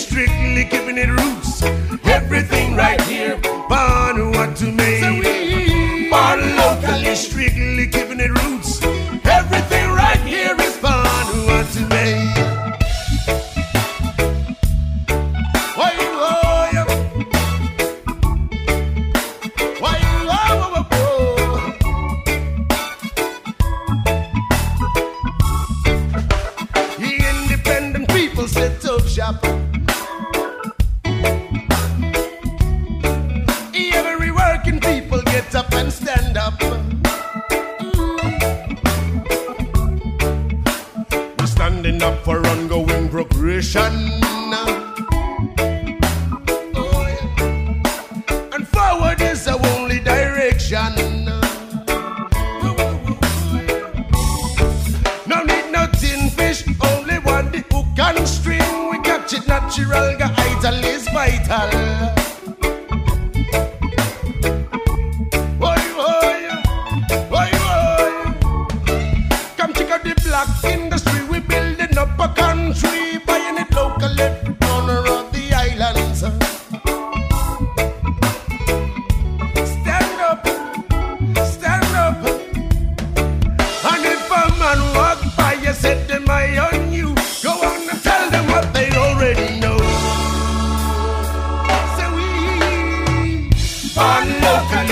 strictly 0.00 0.64
keeping 0.64 0.98
it 0.98 1.08
roots. 1.08 1.62
Everything 2.04 2.74
right 2.74 3.00
here, 3.02 3.36
born 3.68 4.32
what 4.32 4.56
to 4.56 4.72
make. 4.72 6.10
Born 6.10 6.56
locally, 6.56 7.14
strictly 7.14 7.86
keeping 7.86 8.09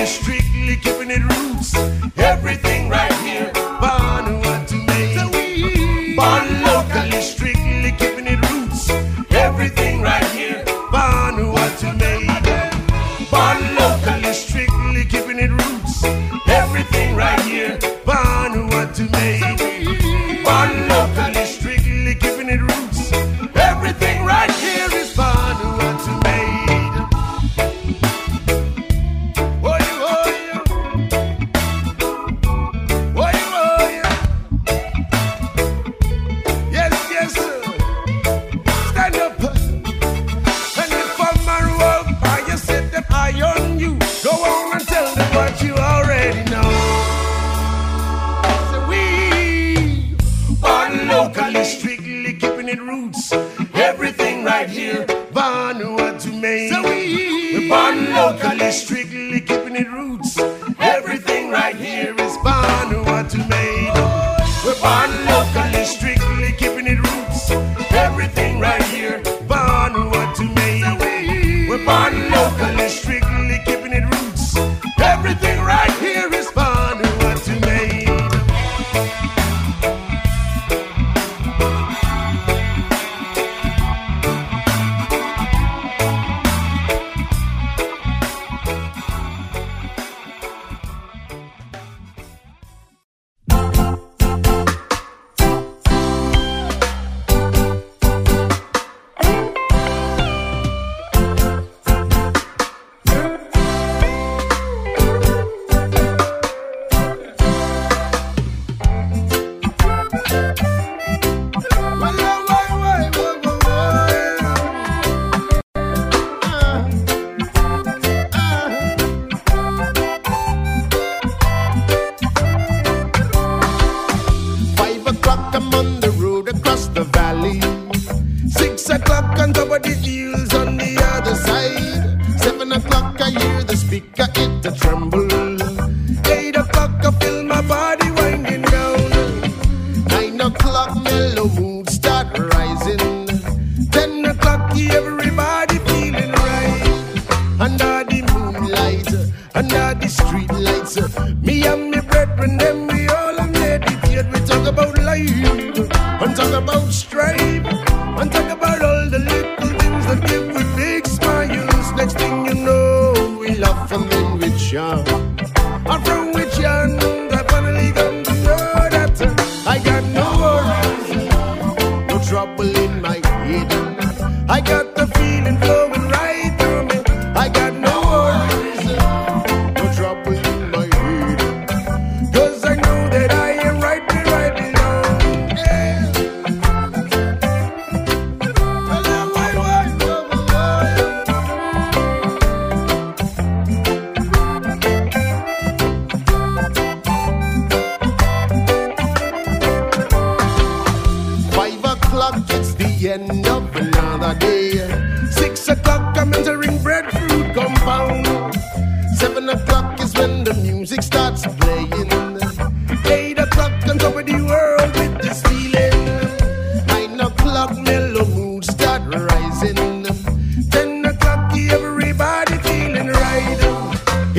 strictly 0.09 0.76
keeping 0.76 1.11
it 1.11 1.22
roots. 1.22 1.74
Everything. 2.16 2.67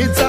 It's 0.02 0.28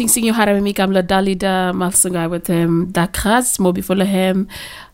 sing 0.00 0.08
sing 0.08 0.24
yo 0.24 0.32
harame 0.32 0.62
mi 0.62 0.72
kam 0.72 0.92
la 0.96 1.02
dalida 1.02 1.54
malsungai 1.80 2.30
with 2.30 2.46
him 2.46 2.86
dakras 2.98 3.48
mobi 3.64 3.84
follow 3.84 4.06
him. 4.06 4.48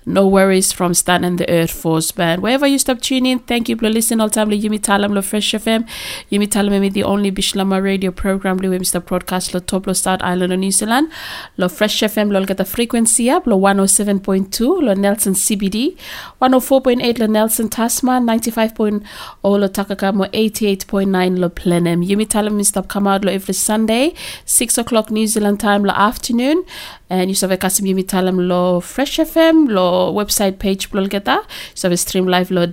no 0.07 0.27
worries 0.27 0.73
from 0.73 0.95
Stan 0.95 1.25
and 1.25 1.39
the 1.39 1.51
Earth 1.51 1.73
Force 1.73 2.13
Band. 2.13 2.41
Wherever 2.41 2.67
you 2.67 2.79
stop 2.79 3.01
tuning, 3.01 3.41
thank 3.41 3.69
you 3.69 3.77
for 3.77 3.91
listening 3.91 4.21
all 4.21 4.31
time. 4.31 4.51
Yumi 4.51 4.81
Talem 4.81 5.23
Fresh 5.25 5.53
FM. 5.53 5.87
Yumi 6.31 6.49
Talem 6.49 6.93
the 6.93 7.05
only 7.05 7.31
Bislama 7.31 7.81
radio 7.81 8.11
program 8.11 8.57
lo 8.57 8.69
Mr. 8.71 9.05
broadcast 9.05 9.55
lo 9.55 9.61
top 9.61 9.87
lo 9.87 9.93
South 9.93 10.21
Island 10.23 10.53
of 10.53 10.59
New 10.59 10.73
Zealand. 10.73 11.09
Lo 11.57 11.69
Fresh 11.69 12.01
FM 12.03 12.33
lo 12.33 12.45
the 12.45 12.65
frequency 12.65 13.31
up 13.31 13.47
lo 13.47 13.57
107.2 13.57 14.83
lo 14.83 14.95
Nelson 14.95 15.35
CBD. 15.35 15.97
104.8 16.43 17.19
lo 17.21 17.27
Nelson 17.27 17.69
Tasman. 17.69 18.27
95.0 18.27 19.03
lo 19.45 19.69
Takakamo. 19.69 20.25
88.9 20.33 21.39
lo 21.39 21.49
Blenheim. 21.49 22.03
Yumi 22.03 22.27
Talem 22.27 22.59
Mr. 22.59 22.83
come 22.89 23.07
out 23.07 23.25
lo 23.25 23.31
every 23.31 23.55
Sunday. 23.55 24.13
6 24.47 24.79
o'clock 24.79 25.13
New 25.13 25.29
Zealand 25.29 25.61
time 25.61 25.85
lo 25.85 25.93
afternoon. 25.93 26.65
And 27.09 27.31
you 27.31 27.37
have 27.49 27.57
kasim 27.61 27.87
Yumi 27.87 28.05
Talem 28.05 28.49
lo 28.49 28.81
Fresh 28.81 29.19
FM 29.19 29.69
lo 29.69 30.13
website 30.13 30.59
page 30.59 30.91
blol 30.91 31.09
geta 31.09 31.41
so 31.73 31.89
we 31.89 31.95
stream 31.95 32.27
live 32.27 32.51
lo 32.51 32.67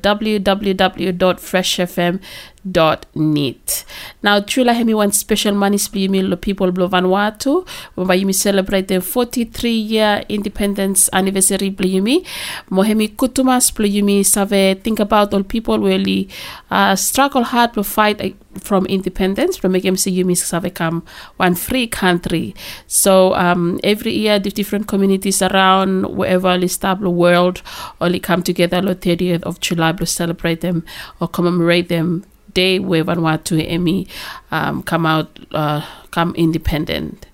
www.freshfm.net 2.65 3.85
now 4.23 4.39
chula 4.39 4.73
hemi 4.73 4.93
one 4.93 5.11
special 5.11 5.53
money 5.53 5.77
split 5.77 6.11
lo 6.11 6.35
people 6.35 6.71
blo 6.71 6.87
Vanuatu 6.87 7.65
wamba 7.95 8.15
yumi 8.15 8.33
celebrate 8.33 8.87
the 8.87 9.01
43 9.01 9.69
year 9.69 10.25
independence 10.29 11.09
anniversary 11.13 11.71
yumi 11.71 12.25
mohemi 12.69 13.09
kutumas 13.09 13.71
yumi 13.79 14.23
save 14.25 14.81
think 14.83 14.99
about 14.99 15.33
all 15.33 15.43
people 15.43 15.79
really 15.79 16.27
uh, 16.71 16.95
struggle 16.95 17.43
hard 17.43 17.73
to 17.73 17.83
fight 17.83 18.35
from 18.59 18.85
independence 18.85 19.57
from 19.57 19.71
make 19.71 19.83
MC 19.83 20.11
Yumi 20.11 20.51
have 20.51 20.61
become 20.61 21.03
one 21.37 21.55
free 21.55 21.87
country. 21.87 22.53
So 22.85 23.33
um, 23.33 23.79
every 23.83 24.13
year 24.13 24.37
the 24.37 24.51
different 24.51 24.87
communities 24.87 25.41
around 25.41 26.15
wherever 26.15 26.55
the 26.59 27.09
world 27.09 27.63
only 27.99 28.19
come 28.19 28.43
together 28.43 28.77
on 28.77 28.85
the 28.85 28.95
30th 28.95 29.41
of 29.41 29.59
July 29.59 29.93
to 29.93 30.05
celebrate 30.05 30.61
them 30.61 30.85
or 31.19 31.27
commemorate 31.27 31.89
them 31.89 32.23
day 32.53 32.79
where 32.79 33.03
Vanuatu 33.03 33.59
Emi 33.67 34.07
um, 34.51 34.83
come 34.83 35.05
out 35.05 35.39
uh, 35.51 35.85
come 36.11 36.33
independent 36.35 37.25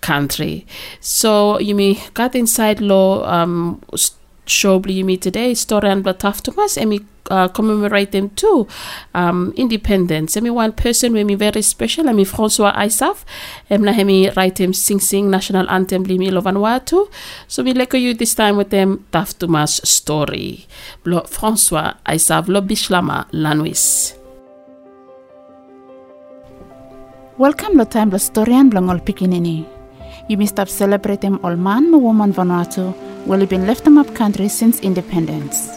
country. 0.00 0.66
So 1.00 1.58
you 1.58 1.74
may 1.74 1.98
got 2.14 2.34
inside 2.34 2.80
law 2.80 3.24
um 3.26 3.80
show 4.46 4.80
you 4.86 5.04
me 5.04 5.16
today 5.16 5.54
story 5.54 5.88
and 5.88 6.06
us 6.06 6.76
and 6.76 6.90
we 6.90 7.00
uh, 7.30 7.48
commemorate 7.48 8.12
them 8.12 8.30
too. 8.30 8.66
Um, 9.14 9.52
independence. 9.56 10.36
And 10.36 10.54
one 10.54 10.72
person 10.72 11.12
with 11.12 11.26
me 11.26 11.34
very 11.34 11.62
special. 11.62 12.08
And 12.08 12.16
me 12.16 12.24
François 12.24 12.74
Ayssav 12.74 13.24
and 13.68 13.82
na 13.82 13.92
me 14.04 14.30
write 14.30 14.58
him 14.58 14.72
sing 14.72 15.00
sing 15.00 15.30
national 15.30 15.68
anthem 15.68 16.04
limi 16.04 16.30
lo 16.30 16.40
Vanuatu 16.40 17.08
so 17.48 17.62
we 17.62 17.72
like 17.72 17.92
you 17.94 18.14
this 18.14 18.34
time 18.34 18.56
with 18.56 18.70
them 18.70 19.04
us 19.12 19.80
story. 19.84 20.66
Lo 21.04 21.22
François 21.22 21.96
Ayssav 22.06 22.48
lo 22.48 22.60
bislama 22.60 23.26
lanwis 23.32 24.14
Welcome 27.38 27.76
lo 27.76 27.84
time 27.84 28.10
lo 28.12 28.16
storian 28.16 28.70
blongol 28.72 28.98
pikinini. 29.04 29.66
You 30.26 30.38
must 30.38 30.52
stop 30.56 30.70
celebrating 30.70 31.36
all 31.44 31.54
man, 31.54 31.92
woman 31.92 32.32
Vanuatu 32.32 32.94
will 33.26 33.40
have 33.40 33.50
been 33.50 33.66
left 33.66 33.84
them 33.84 33.98
up 33.98 34.08
country 34.14 34.48
since 34.48 34.80
independence. 34.80 35.68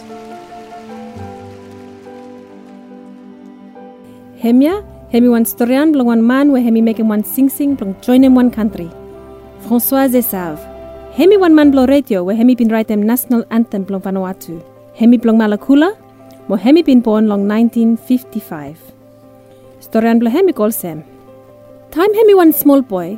Hemia, 4.40 4.86
hemi 5.12 5.28
one 5.28 5.44
storian 5.44 5.92
blong 5.92 6.08
one 6.08 6.26
man 6.26 6.54
where 6.54 6.64
hemi 6.64 6.80
making 6.80 7.10
one 7.10 7.26
sing 7.26 7.50
sing 7.50 7.76
blong 7.76 8.00
join 8.00 8.24
him 8.24 8.36
one 8.36 8.52
country. 8.52 8.90
François 9.68 10.08
Ayssav. 10.08 10.64
Hemi 11.12 11.36
one 11.36 11.54
man 11.54 11.72
blow 11.72 11.86
radio 11.88 12.24
where 12.24 12.38
hemi 12.38 12.56
been 12.56 12.70
write 12.70 12.88
them 12.88 13.04
national 13.04 13.44
anthem 13.52 13.84
blong 13.84 14.00
Vanuatu. 14.00 14.64
Hemi 14.96 15.18
blong 15.18 15.36
Malakula, 15.36 15.92
mo 16.48 16.56
hemi 16.56 16.84
been 16.84 17.02
born 17.02 17.28
long 17.28 17.46
1955. 17.50 18.80
Storian 19.82 20.20
blong 20.24 20.32
hemi 20.32 20.54
call 20.54 20.72
Sam. 20.72 21.04
Time 21.92 22.14
hemi 22.14 22.36
one 22.36 22.54
small 22.54 22.84
boy, 22.84 23.18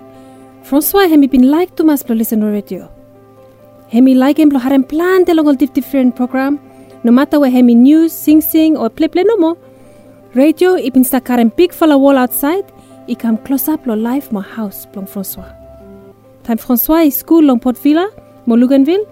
François 0.64 1.10
hemi 1.10 1.28
been 1.28 1.52
like 1.52 1.76
to 1.76 1.84
mas 1.84 2.08
listen 2.08 2.42
radio. 2.42 2.90
Hemi 3.90 4.14
like 4.16 4.40
him 4.40 4.50
harem 4.50 4.86
plan 4.86 5.26
de 5.26 5.34
long 5.34 5.54
different 5.58 6.16
program, 6.16 6.58
no 7.04 7.12
matter 7.12 7.38
where 7.38 7.52
hemi 7.52 7.76
news, 7.76 8.14
sing 8.14 8.40
sing 8.40 8.78
or 8.78 8.90
play 8.90 9.10
play 9.10 9.24
no 9.24 9.36
more. 9.36 9.58
Radio 10.36 10.78
ipin 10.78 11.04
karen 11.26 11.50
big 11.50 11.74
fella 11.74 11.98
wall 11.98 12.18
outside, 12.18 12.64
i 13.10 13.14
come 13.14 13.38
close 13.40 13.68
up 13.68 13.86
lo 13.86 13.94
life 13.94 14.32
mo 14.32 14.40
house 14.40 14.86
blong 14.86 15.06
François. 15.06 15.54
Time 16.46 16.58
François 16.58 17.06
is 17.06 17.18
school 17.18 17.44
long 17.44 17.60
Port 17.60 17.78
Vila, 17.78 18.10
mo 18.46 18.56
Luganville, 18.56 19.06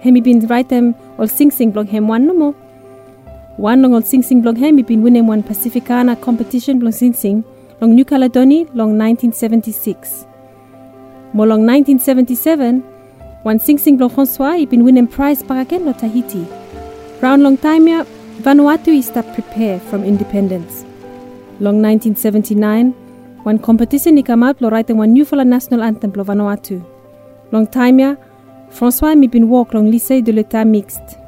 hemi 0.00 0.20
been 0.20 0.46
write 0.46 0.68
them 0.68 0.94
all 1.18 1.26
sing 1.26 1.50
sing 1.50 1.72
blong 1.72 1.86
hem 1.86 2.06
one 2.06 2.26
no 2.26 2.34
more. 2.34 2.52
One 3.56 3.80
long 3.80 3.94
all 3.94 4.02
sing 4.02 4.22
sing 4.22 4.42
blong 4.42 4.56
hemi 4.56 4.82
been 4.82 5.00
winning 5.00 5.26
one 5.26 5.42
Pacificana 5.42 6.20
competition 6.20 6.78
blong 6.78 6.92
sing 6.92 7.14
sing 7.14 7.44
long 7.80 7.94
New 7.94 8.04
Caledonia 8.04 8.64
long 8.74 8.96
1976. 8.98 10.26
Mo 11.34 11.44
long 11.44 11.66
1977, 11.66 12.80
one 13.42 13.58
sing 13.58 13.78
sing 13.78 13.98
long 13.98 14.10
François 14.10 14.56
i 14.56 14.64
been 14.64 14.84
winning 14.84 15.06
prize 15.06 15.42
again 15.50 15.84
lo 15.84 15.92
Tahiti. 15.92 16.46
Round 17.20 17.42
long 17.42 17.56
time 17.56 17.86
ya, 17.88 18.04
Vanuatu 18.40 18.88
is 18.88 19.10
to 19.10 19.22
prepare 19.34 19.78
from 19.80 20.04
independence. 20.04 20.84
Long 21.60 21.82
1979, 21.82 22.92
one 23.42 23.58
competition 23.58 24.22
come 24.22 24.42
out 24.42 24.60
lo 24.62 24.70
write 24.70 24.90
one 24.90 25.12
new 25.12 25.24
for 25.24 25.44
national 25.44 25.82
anthem 25.82 26.12
lo 26.12 26.24
Vanuatu. 26.24 26.82
Long 27.52 27.66
time 27.66 27.98
ya, 27.98 28.16
François 28.70 29.16
mi 29.16 29.26
been 29.26 29.48
walk 29.50 29.74
long 29.74 29.90
lycée 29.90 30.22
de 30.24 30.32
l'état 30.32 30.64
mixte. 30.64 31.18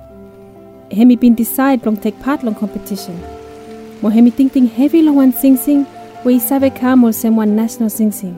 Hemi 0.90 1.16
been 1.16 1.34
decide 1.34 1.84
long 1.84 1.96
take 1.98 2.18
part 2.20 2.42
long 2.42 2.54
competition. 2.54 3.14
Mo 4.00 4.08
hemi 4.08 4.30
think 4.30 4.52
think 4.52 4.72
heavy 4.72 5.02
long 5.02 5.16
one 5.16 5.32
sing 5.32 5.56
sing, 5.56 5.86
we 6.24 6.34
i 6.34 6.38
save 6.38 6.74
come 6.74 7.04
or 7.04 7.46
national 7.46 7.88
sing 7.88 8.10
sing. 8.10 8.36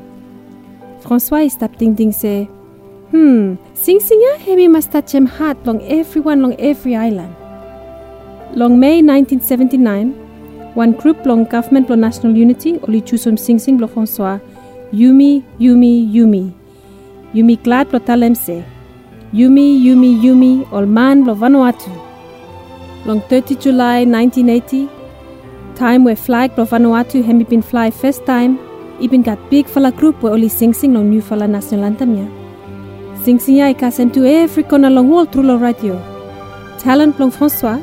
François 1.03 1.47
is 1.47 1.55
stop 1.55 1.75
think 1.77 1.97
think 1.97 2.15
say, 2.15 2.45
hmm, 3.11 3.55
sing 3.75 3.99
sing 4.01 4.21
ya 4.21 4.39
hemi 4.39 4.65
him 4.65 5.27
heart 5.27 5.57
long 5.67 5.81
everyone 5.83 6.43
long 6.43 6.55
every 6.61 6.95
island. 6.95 7.35
Long 8.55 8.79
May 8.79 9.01
1979, 9.01 10.13
one 10.75 10.93
group 10.93 11.25
long 11.25 11.45
government 11.45 11.89
long 11.89 12.01
national 12.01 12.37
unity 12.37 12.79
oli 12.87 13.01
chusum 13.01 13.39
sing 13.39 13.59
sing 13.59 13.79
lo 13.79 13.89
François, 13.89 14.41
Yumi, 14.93 15.43
Yumi, 15.59 16.13
Yumi. 16.13 16.53
Yumi 17.33 17.63
glad 17.63 17.93
lo 17.93 17.99
talem 17.99 18.37
se. 18.37 18.63
Yumi, 19.33 19.83
Yumi, 19.83 20.21
Yumi, 20.23 20.71
ol 20.73 20.87
man 20.87 21.25
lo 21.25 21.35
Vanuatu. 21.35 21.91
Long 23.07 23.21
30 23.23 23.55
July 23.57 24.05
1980, 24.05 25.00
time 25.81 26.05
where 26.05 26.17
flag 26.27 26.59
lo 26.59 26.65
Vanuatu 26.71 27.23
hemi 27.27 27.45
been 27.51 27.63
fly 27.63 27.91
first 27.91 28.27
time, 28.27 28.59
ibin 29.05 29.23
got 29.29 29.39
big 29.53 29.67
fala 29.75 29.91
group 29.91 30.23
where 30.23 30.35
only 30.35 30.49
sing 30.49 30.75
sing 30.81 30.93
long 30.97 31.09
new 31.13 31.23
fala 31.29 31.47
national 31.53 31.87
anthem 31.89 32.11
ya. 32.19 32.27
Sing 33.25 33.39
sing 33.45 33.57
ya 33.61 33.69
ikasen 33.75 34.13
to 34.17 34.27
every 34.33 34.65
corner 34.73 34.91
long 34.97 35.09
wall 35.13 35.25
through 35.25 35.47
lo 35.51 35.57
radio. 35.63 35.95
Talent 36.83 37.19
long 37.19 37.33
François, 37.37 37.79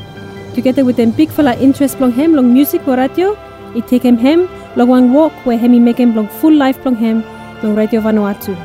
together 0.57 0.85
with 0.85 0.97
them 1.01 1.15
big 1.21 1.33
fella 1.37 1.55
interest 1.69 1.99
long 2.03 2.13
him 2.19 2.35
long 2.39 2.53
music 2.53 2.87
or 2.87 2.97
radio, 2.97 3.31
it 3.75 3.87
take 3.87 4.05
him 4.09 4.21
him 4.25 4.45
long 4.75 4.89
one 4.89 5.09
walk 5.17 5.33
where 5.47 5.57
hemi 5.57 5.79
make 5.79 5.97
him 5.97 6.15
long 6.19 6.29
full 6.43 6.53
life 6.65 6.85
long 6.85 6.95
him 7.07 7.23
long 7.63 7.75
radio 7.81 7.99
Vanuatu. 8.09 8.55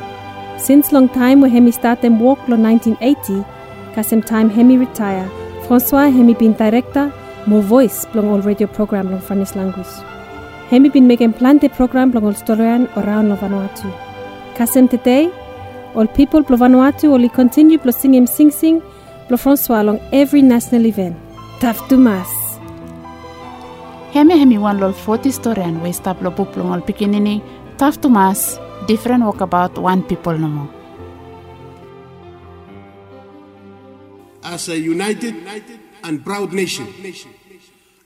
Since 0.59 0.91
long 0.91 1.09
time 1.09 1.41
where 1.41 1.49
hemi 1.57 1.71
start 1.71 2.05
them 2.05 2.19
walk 2.19 2.47
long 2.47 2.61
1980, 2.61 3.41
kasem 3.97 4.23
time 4.23 4.55
hemi 4.59 4.77
retire, 4.77 5.27
François 5.65 6.07
hemi 6.19 6.35
been 6.35 6.53
director, 6.53 7.11
more 7.47 7.61
voice 7.61 8.05
long 8.13 8.29
all 8.29 8.41
radio 8.41 8.67
program 8.67 9.11
long 9.11 9.21
Finnish 9.21 9.55
language. 9.55 9.93
Hemi 10.69 10.89
been 10.89 11.07
making 11.07 11.33
plante 11.33 11.67
program 11.69 12.11
long 12.11 12.25
all 12.25 12.33
storian 12.33 12.83
around 12.97 13.29
long 13.29 13.37
Vanuatu. 13.37 13.89
Kasem 14.55 14.89
today, 14.89 15.31
all 15.95 16.07
people 16.07 16.41
blo 16.41 16.57
Vanuatu 16.57 17.13
only 17.13 17.29
continue 17.29 17.77
blo 17.77 17.91
sing 17.91 18.13
him 18.13 18.27
sing 18.27 18.51
sing 18.51 18.81
blo 19.27 19.37
François 19.37 19.79
along 19.81 19.99
every 20.11 20.41
national 20.41 20.85
event. 20.85 21.15
Tough 21.59 21.87
to 21.89 21.97
mass. 21.97 22.29
Hemi 24.13 24.37
hemi 24.37 24.57
one 24.57 24.79
lol 24.79 24.93
40 24.93 25.29
storian 25.31 25.81
we 25.81 25.91
stop 25.91 26.21
lo 26.21 26.31
book 26.31 26.55
long 26.55 26.71
all 26.71 26.81
pikinini, 26.81 27.41
tough 27.77 27.99
to 28.01 28.09
mass, 28.09 28.59
different 28.87 29.23
walk 29.23 29.41
about 29.41 29.77
one 29.77 30.03
people 30.03 30.37
no 30.37 30.47
more. 30.47 30.69
as 34.43 34.67
a 34.69 34.77
united 34.77 35.33
and 36.03 36.23
proud 36.23 36.53
nation 36.53 36.87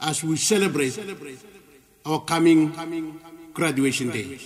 as 0.01 0.23
we 0.23 0.37
celebrate 0.37 0.97
our 2.05 2.21
coming 2.21 3.19
graduation 3.53 4.11
day. 4.11 4.39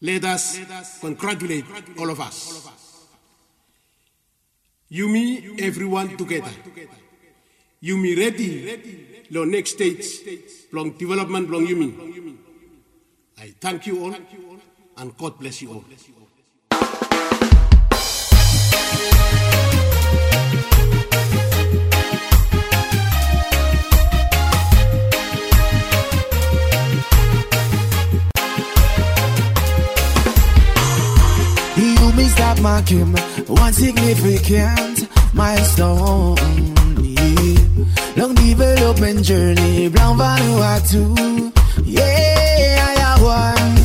Let 0.00 0.24
us 0.24 1.00
congratulate 1.00 1.64
all 1.98 2.10
of 2.10 2.20
us. 2.20 2.64
You, 4.88 5.06
Yumi, 5.08 5.60
everyone 5.60 6.16
together. 6.16 6.50
You, 7.80 7.96
Yumi 7.96 8.16
ready, 8.16 9.26
lo 9.30 9.44
next 9.44 9.72
stage, 9.72 10.06
long 10.72 10.92
development, 10.92 11.50
long 11.50 11.66
Yumi. 11.66 12.36
I 13.38 13.54
thank 13.60 13.86
you 13.86 14.04
all 14.04 14.14
and 14.96 15.16
God 15.16 15.38
bless 15.38 15.62
you 15.62 15.72
all. 15.72 15.84
You 32.38 32.44
missed 32.44 32.54
that 32.54 32.62
mark 32.62 32.88
him, 32.88 33.14
one 33.48 33.72
significant 33.72 35.08
milestone. 35.34 36.36
Long 38.16 38.34
development 38.34 39.24
journey, 39.24 39.88
Brown 39.88 40.16
Vanuatu. 40.16 41.52
Yeah, 41.84 42.86
I 42.86 43.00
have 43.00 43.22
one. 43.22 43.76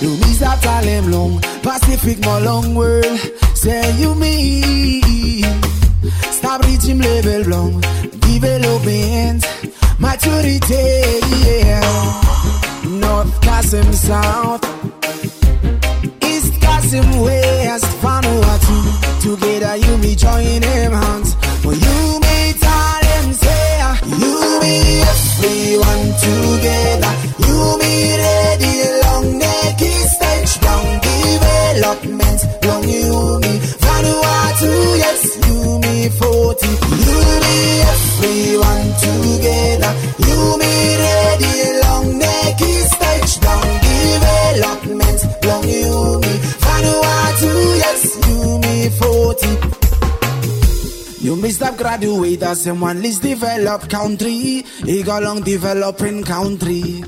You 0.00 0.16
miss 0.18 0.38
that 0.38 0.62
time 0.62 1.10
long, 1.10 1.40
Pacific, 1.62 2.24
more 2.24 2.40
long 2.40 2.74
world. 2.74 3.18
Say 3.54 3.92
you 3.98 4.14
mean. 4.14 5.44
Stop 6.32 6.64
reaching 6.64 7.00
level 7.00 7.42
long, 7.50 7.80
development, 8.20 9.44
maturity. 9.98 11.20
Yeah. 11.44 11.80
North 12.86 13.40
Kasim 13.42 13.92
South. 13.92 14.73
East 16.94 17.04
Kasim 17.04 17.20
West 17.22 17.86
Vanuatu 18.02 18.76
Together 19.20 19.76
you 19.76 19.98
me 19.98 20.14
join 20.14 20.60
them 20.60 20.92
hands. 20.92 21.34
When 21.64 21.78
you 21.80 22.20
meet 22.20 22.64
all 22.66 23.00
them 23.02 23.32
say 23.32 23.78
ah. 23.80 23.98
You 24.04 24.60
me 24.62 25.02
everyone 25.12 26.04
together. 26.24 27.14
You 27.46 27.78
me 27.80 27.92
ready 28.22 28.74
long 29.02 29.38
neck 29.38 29.78
stage 30.14 30.60
down 30.60 31.00
development. 31.00 32.40
Long 32.64 32.84
you 32.88 33.38
me 33.40 33.52
Vanuatu 33.84 34.70
yes 35.02 35.22
you 35.46 35.78
me 35.80 36.08
40 36.08 36.66
You 37.06 37.18
me 37.44 37.56
everyone 37.92 38.73
graduate 51.76 52.42
as 52.42 52.66
one 52.68 53.00
least 53.02 53.22
developed 53.22 53.90
country. 53.90 54.64
He 54.84 55.02
long 55.04 55.42
developing 55.42 56.24
country. 56.24 57.02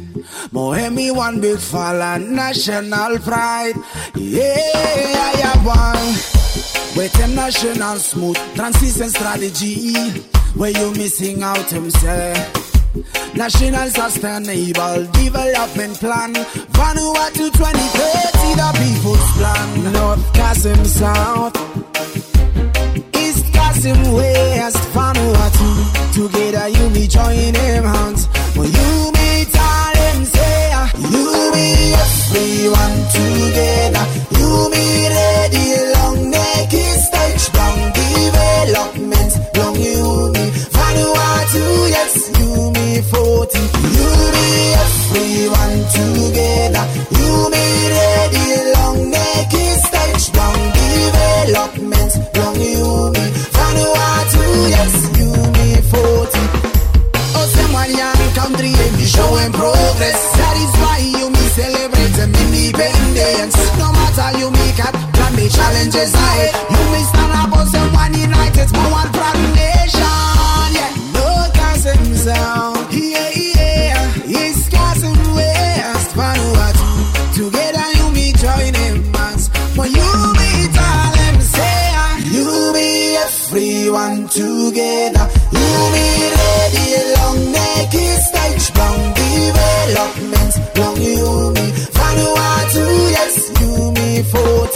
Mohemi 0.53 1.15
one 1.15 1.41
big 1.41 1.59
fall 1.59 2.01
and 2.03 2.35
national 2.35 3.19
pride. 3.21 3.75
Yeah, 4.15 4.55
I 4.55 5.33
have 5.43 5.65
one. 5.65 6.97
With 6.97 7.15
him 7.17 7.35
national 7.35 7.97
smooth 7.99 8.39
transition 8.55 9.09
strategy. 9.11 9.95
Where 10.55 10.71
you 10.71 10.93
missing 10.93 11.43
out 11.43 11.71
himself. 11.71 12.67
National 13.35 13.91
Sustainable 13.91 15.05
Development 15.13 15.95
Plan 16.01 16.33
Vanuatu 16.73 17.53
2030 17.53 18.55
the 18.57 18.71
people's 18.81 19.31
plan 19.37 19.93
North 19.93 20.33
Kasim 20.33 20.83
South 20.87 22.26
East 23.87 23.97
Kasim 23.97 24.15
West 24.15 24.79
Vanuatu 24.95 25.69
Together 26.13 26.69
you 26.69 26.91
me 26.91 27.07
join 27.07 27.53
them 27.53 27.85
hands. 27.85 28.27
When 28.57 28.71
you 28.73 29.13
meet 29.13 29.57
all 29.59 29.95
them 29.95 30.25
say 30.25 30.73
You 31.11 31.53
me 31.55 31.95
everyone 31.95 32.97
together. 33.15 34.07
You 34.39 34.71
me 34.71 35.09
ready 35.09 35.67
long 35.95 36.31
neck 36.31 36.71
stage 36.71 37.53
down 37.53 37.93
development 37.93 39.33
Long 39.57 39.77
you 39.77 40.33
me 40.33 40.45
Vanuatu 40.77 41.89
yes 41.95 42.31
you 42.39 42.71
me 42.73 43.01
40 43.03 43.59
You 43.97 44.09
me 44.35 44.47
everyone 44.85 45.77
together. 45.95 46.85
You 47.19 47.51
me 47.51 47.66
challenges 65.77 66.15
ahead. 66.15 66.55
You 66.71 66.83
me 66.93 67.03
stand 67.05 67.33
up 67.33 67.59
as 67.59 67.73
them 67.73 67.93
one 67.93 68.15
united, 68.15 68.69
but 68.73 68.91
one 68.91 69.13
proud 69.13 69.37
nation. 69.55 70.01
Yeah, 70.77 70.93
no 71.15 71.27
Kasim 71.55 72.15
sound. 72.17 72.93
Yeah, 72.93 73.31
yeah. 73.35 74.17
Together 77.37 77.87
you 77.99 78.11
me 78.13 78.33
join 78.33 78.73
them 78.73 79.13
hands. 79.15 79.49
When 79.77 79.93
you 79.93 80.01
all 80.01 81.41
say, 81.41 81.93
you 82.33 82.73
me 82.73 83.17
everyone 83.17 84.27
together. 84.29 85.29
You 85.53 85.73
ready 85.93 86.87
long 87.17 87.53
neck 87.53 87.93
stage 88.25 88.75
long 88.79 89.13
development. 89.13 90.53
Long 90.79 90.97
you 90.97 91.53
me 91.53 91.67
Vanuatu 91.93 92.85
yes 93.13 93.37
you 93.61 93.93
me 93.93 94.23
40. 94.23 94.76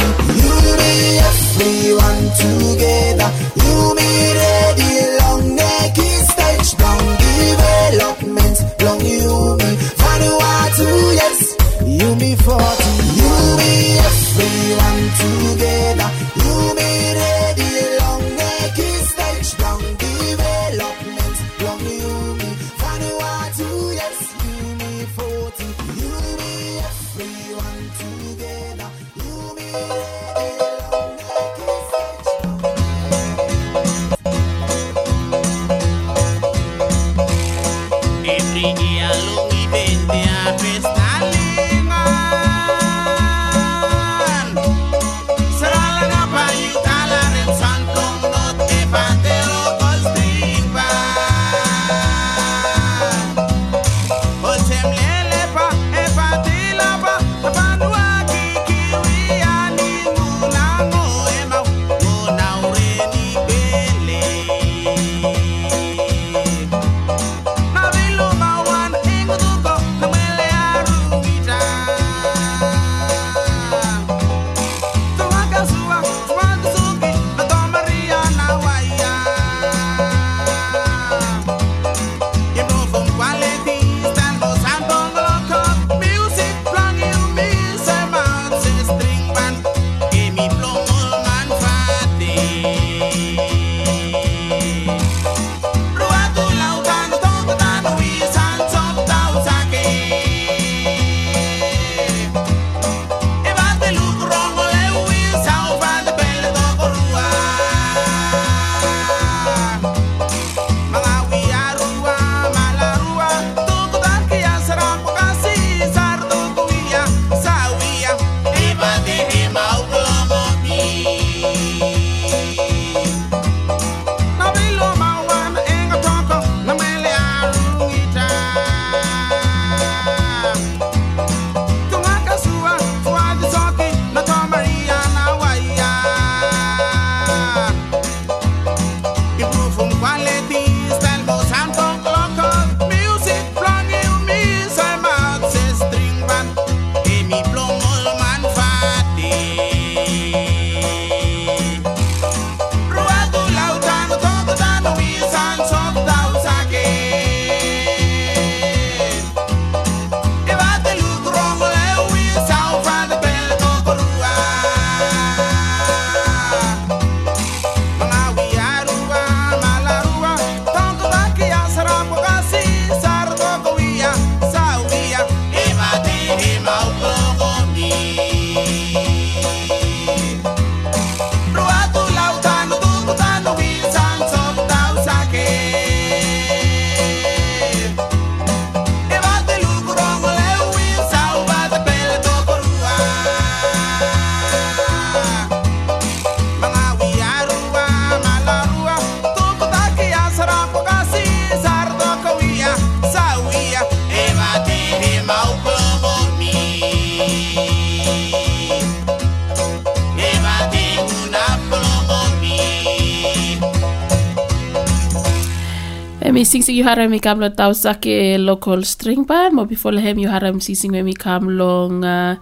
You 216.80 216.88
haram 216.88 217.10
mi 217.12 217.20
kam 217.20 217.40
lo 217.44 217.48
tau 217.52 217.72
sake 217.76 218.40
local 218.40 218.80
string 218.88 219.24
band 219.28 219.52
mo 219.52 219.64
before 219.68 219.92
lehem 219.92 220.16
you 220.24 220.28
haram 220.32 220.60
sing 220.64 220.74
sing 220.74 220.96
mi 221.04 221.12
kam 221.12 221.44
long 221.60 222.00
uh, 222.04 222.36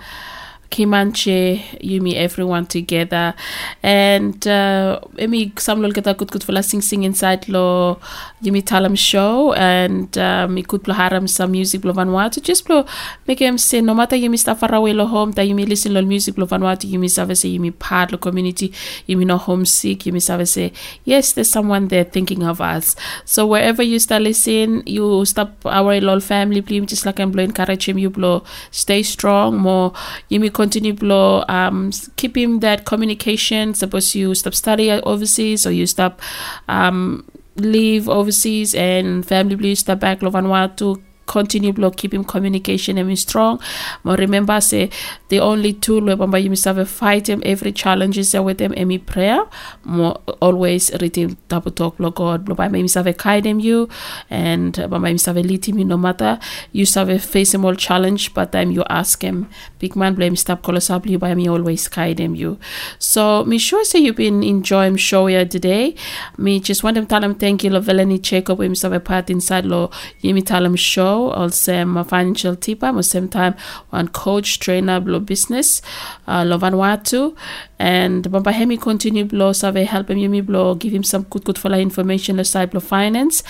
Kimanche, 0.79 1.59
Yumi, 1.83 2.15
everyone 2.15 2.65
together. 2.65 3.35
And 3.83 4.47
uh 4.47 5.01
emi 5.19 5.53
samlol 5.55 5.93
kita 5.93 6.17
Good 6.17 6.31
kut 6.31 6.45
fula 6.47 6.63
sing 6.63 6.81
sing 6.81 7.03
inside 7.03 7.49
lo 7.49 7.99
Yumi 8.45 8.63
Talem 8.63 8.95
show 8.97 9.53
and 9.55 10.17
um 10.19 10.55
ikut 10.57 10.87
lo 10.87 10.95
haram 10.95 11.27
some 11.27 11.51
music 11.51 11.85
lo 11.85 11.93
Vanuatu. 11.93 12.41
Just 12.41 12.71
lo 12.71 12.87
make 13.27 13.41
him 13.41 13.59
say 13.59 13.81
no 13.81 13.93
matter 13.93 14.15
Yumi 14.15 14.39
sta 14.39 14.55
far 14.55 14.73
away 14.73 14.93
lo 14.93 15.07
home 15.07 15.33
that 15.33 15.49
Yumi 15.49 15.67
listen 15.67 15.95
lo 15.95 16.03
music 16.03 16.39
lo 16.39 16.47
Vanuatu 16.47 16.87
Yumi 16.87 17.11
say 17.11 17.49
Yumi 17.59 17.77
part 17.77 18.13
lo 18.13 18.19
community 18.19 18.73
you 19.07 19.17
Yumi 19.17 19.27
no 19.27 19.37
homesick 19.37 20.05
Yumi 20.05 20.23
save 20.23 20.49
say 20.49 20.73
yes 21.05 21.33
there's 21.33 21.51
someone 21.51 21.89
there 21.89 22.05
thinking 22.05 22.45
of 22.45 22.61
us. 22.61 22.95
So 23.25 23.49
wherever 23.49 23.83
you 23.83 23.99
start 23.99 24.23
listening 24.23 24.87
you 24.87 25.25
stop 25.25 25.51
our 25.67 26.01
lol 26.01 26.21
family 26.21 26.63
please 26.63 26.87
just 26.87 27.05
like 27.05 27.19
I'm 27.19 27.33
blowing 27.33 27.49
encourage 27.49 27.89
him 27.89 27.99
you 27.99 28.11
blow 28.11 28.45
stay 28.71 29.03
strong 29.03 29.59
more 29.59 29.93
Yumi 30.31 30.53
continue 30.53 30.68
blow 30.93 31.45
um 31.49 31.91
keep 32.17 32.37
him 32.37 32.61
that 32.61 32.85
communication. 32.85 33.75
Suppose 33.75 34.15
you 34.15 34.35
stop 34.35 34.55
study 34.55 34.91
overseas 34.91 35.67
or 35.67 35.73
you 35.73 35.87
stop 35.87 36.21
um 36.69 37.25
leave 37.57 38.09
overseas 38.09 38.75
and 38.75 39.27
family 39.27 39.57
please 39.57 39.81
step 39.81 39.99
back 40.01 40.23
lo 40.23 40.31
Vanuatu 40.31 41.03
continue 41.29 41.73
block 41.73 41.97
keep 41.97 42.15
him 42.15 42.25
communication 42.25 42.99
and 42.99 43.19
strong. 43.19 43.61
But 44.03 44.19
remember 44.19 44.61
say 44.61 44.91
the 45.29 45.41
only 45.41 45.75
tool 45.75 46.01
bamba 46.01 46.43
you 46.43 46.51
must 46.51 46.65
have 46.65 46.79
a 46.79 46.87
fight 46.87 47.29
him 47.29 47.43
every 47.45 47.73
challenge 47.73 48.19
is 48.19 48.35
with 48.35 48.59
them 48.59 48.73
any 48.77 48.99
prayer 48.99 49.45
more 49.85 50.15
always 50.41 50.91
read 51.01 51.17
him 51.17 51.37
double 51.49 51.71
talk 51.71 51.99
block 51.99 52.15
god. 52.17 52.45
Block 52.45 52.59
by 52.59 52.69
me 52.69 52.89
have 52.95 53.07
a 53.07 53.13
guide 53.13 53.47
him 53.47 53.61
you 53.61 53.89
and 54.31 54.75
bamba 54.75 55.13
you 55.13 55.19
have 55.27 55.37
a 55.37 55.43
lead 55.43 55.69
him 55.69 55.77
no 55.87 55.97
matter. 55.97 56.39
You 56.73 56.87
have 56.95 57.09
a 57.09 57.19
face 57.19 57.55
him 57.55 57.65
all 57.65 57.75
challenge 57.75 58.33
but 58.35 58.53
time 58.53 58.71
you 58.71 58.85
ask 58.89 59.23
him. 59.23 59.49
Big 59.79 59.95
man 59.97 60.15
blame 60.15 60.37
stop 60.37 60.63
colossal 60.63 61.01
you 61.05 61.19
by 61.19 61.35
me 61.35 61.49
always 61.49 61.87
guide 61.89 62.19
him 62.19 62.35
you. 62.35 62.59
So 62.99 63.45
me 63.45 63.59
sure 63.59 63.85
say 63.85 63.99
you've 64.01 64.17
been 64.17 64.43
enjoying 64.43 64.97
show 64.97 65.27
here 65.27 65.45
today. 65.45 65.95
Me 66.37 66.61
just 66.61 66.83
want 66.83 66.97
to 66.97 67.05
tell 67.05 67.23
him 67.23 67.35
thank 67.35 67.65
you 67.65 67.71
lo 67.71 67.81
veleni 67.81 68.23
check 68.23 68.51
up 68.51 68.59
we 68.59 68.69
have 68.69 68.93
a 68.93 69.01
part 69.01 69.31
inside 69.31 69.65
lo 69.65 69.91
yimi 70.23 70.45
tell 70.45 70.65
him 70.65 70.77
show 70.77 71.18
also 71.27 71.85
my 71.85 72.03
financial 72.03 72.57
tipper. 72.57 72.87
At 72.87 72.95
the 72.95 73.03
same 73.03 73.29
time 73.29 73.55
one 73.91 74.09
coach 74.09 74.59
trainer 74.59 75.01
below 75.01 75.21
business 75.21 75.83
uh, 76.27 76.45
lo 76.47 76.59
Vanuatu 76.59 77.37
and 77.79 78.25
bamba 78.25 78.53
hemi 78.53 78.77
continue 78.77 79.25
below 79.25 79.53
survey 79.53 79.85
help 79.85 80.11
him 80.11 80.19
yumi 80.19 80.45
below 80.45 80.75
give 80.75 80.93
him 80.93 81.03
some 81.03 81.23
good 81.25 81.45
good 81.45 81.59
for 81.59 81.71
information 81.73 82.39
aside 82.41 82.71
below 82.71 82.81
finance. 82.81 83.43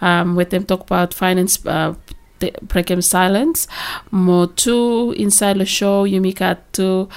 Um 0.00 0.36
with 0.36 0.50
them 0.50 0.64
talk 0.64 0.82
about 0.82 1.14
finance 1.14 1.64
uh, 1.66 1.94
precum 2.40 3.02
silence. 3.02 3.68
More 4.10 4.46
two 4.46 5.14
inside 5.16 5.58
the 5.58 5.66
show 5.66 6.04
yumi 6.04 6.34
got 6.34 6.72
to 6.74 7.08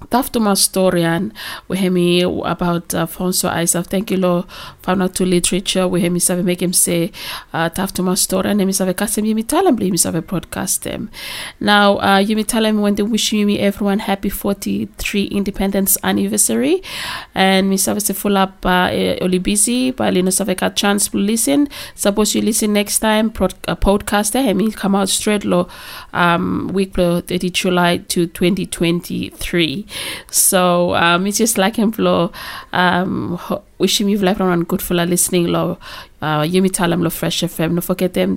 um 0.00 0.06
Taftuma 0.08 0.54
Storian, 0.56 1.32
we 1.68 1.78
hear 1.78 1.90
me 1.90 2.22
about 2.22 2.94
uh, 2.94 3.06
Fonso 3.06 3.48
Isaac. 3.48 3.86
Thank 3.86 4.10
you, 4.10 4.18
Lord, 4.18 4.46
found 4.82 5.02
out 5.02 5.14
to 5.16 5.24
literature. 5.24 5.88
We 5.88 6.08
me 6.08 6.18
save 6.18 6.44
make 6.44 6.62
him 6.62 6.72
say 6.72 7.12
uh, 7.52 7.70
Taftuma 7.70 8.14
Storian. 8.16 8.60
Him 8.60 8.72
save 8.72 8.94
kasem 8.94 9.26
yumi 9.26 9.46
tell 9.46 9.66
him, 9.66 9.76
me 9.76 9.96
save 9.96 10.26
broadcast 10.26 10.84
them. 10.84 11.10
Now, 11.60 11.98
uh, 11.98 12.18
yumi 12.18 12.46
tell 12.46 12.64
him 12.64 12.80
when 12.80 12.94
they 12.94 13.02
wish 13.02 13.30
yumi 13.32 13.58
everyone 13.58 14.00
happy 14.00 14.28
43 14.28 15.24
independence 15.24 15.96
anniversary. 16.02 16.82
And 17.34 17.70
me 17.70 17.76
save 17.76 18.02
full 18.16 18.36
up 18.36 18.64
uh, 18.64 18.90
only 19.20 19.38
busy, 19.38 19.90
but 19.90 20.14
you 20.14 20.22
know 20.22 20.30
save 20.30 20.48
a 20.48 20.70
chance 20.70 21.08
to 21.08 21.18
listen. 21.18 21.68
Suppose 21.94 22.34
you 22.34 22.42
listen 22.42 22.72
next 22.72 22.98
time, 23.00 23.30
prod, 23.30 23.54
uh, 23.68 23.76
podcast. 23.76 24.34
Eh, 24.36 24.52
me 24.52 24.70
come 24.72 24.94
out 24.94 25.08
straight 25.08 25.44
lo 25.44 25.68
um, 26.12 26.68
week 26.72 26.94
30 26.94 27.50
July 27.50 27.98
to 27.98 28.26
2023. 28.26 29.85
So 30.30 30.94
um, 30.94 31.26
it's 31.26 31.38
just 31.38 31.58
like 31.58 31.78
and 31.78 31.94
flow. 31.94 32.32
Um, 32.72 33.36
ho- 33.40 33.62
wishing 33.78 34.08
you 34.08 34.18
life 34.18 34.40
around 34.40 34.66
good 34.68 34.80
for 34.82 34.94
listening 34.94 35.46
lo 35.48 35.78
uh, 36.22 36.40
Yumi 36.42 36.70
Talem 36.70 37.02
lo 37.02 37.10
Fresh 37.10 37.42
FM. 37.42 37.72
Don't 37.74 37.82
forget 37.82 38.14
them. 38.14 38.36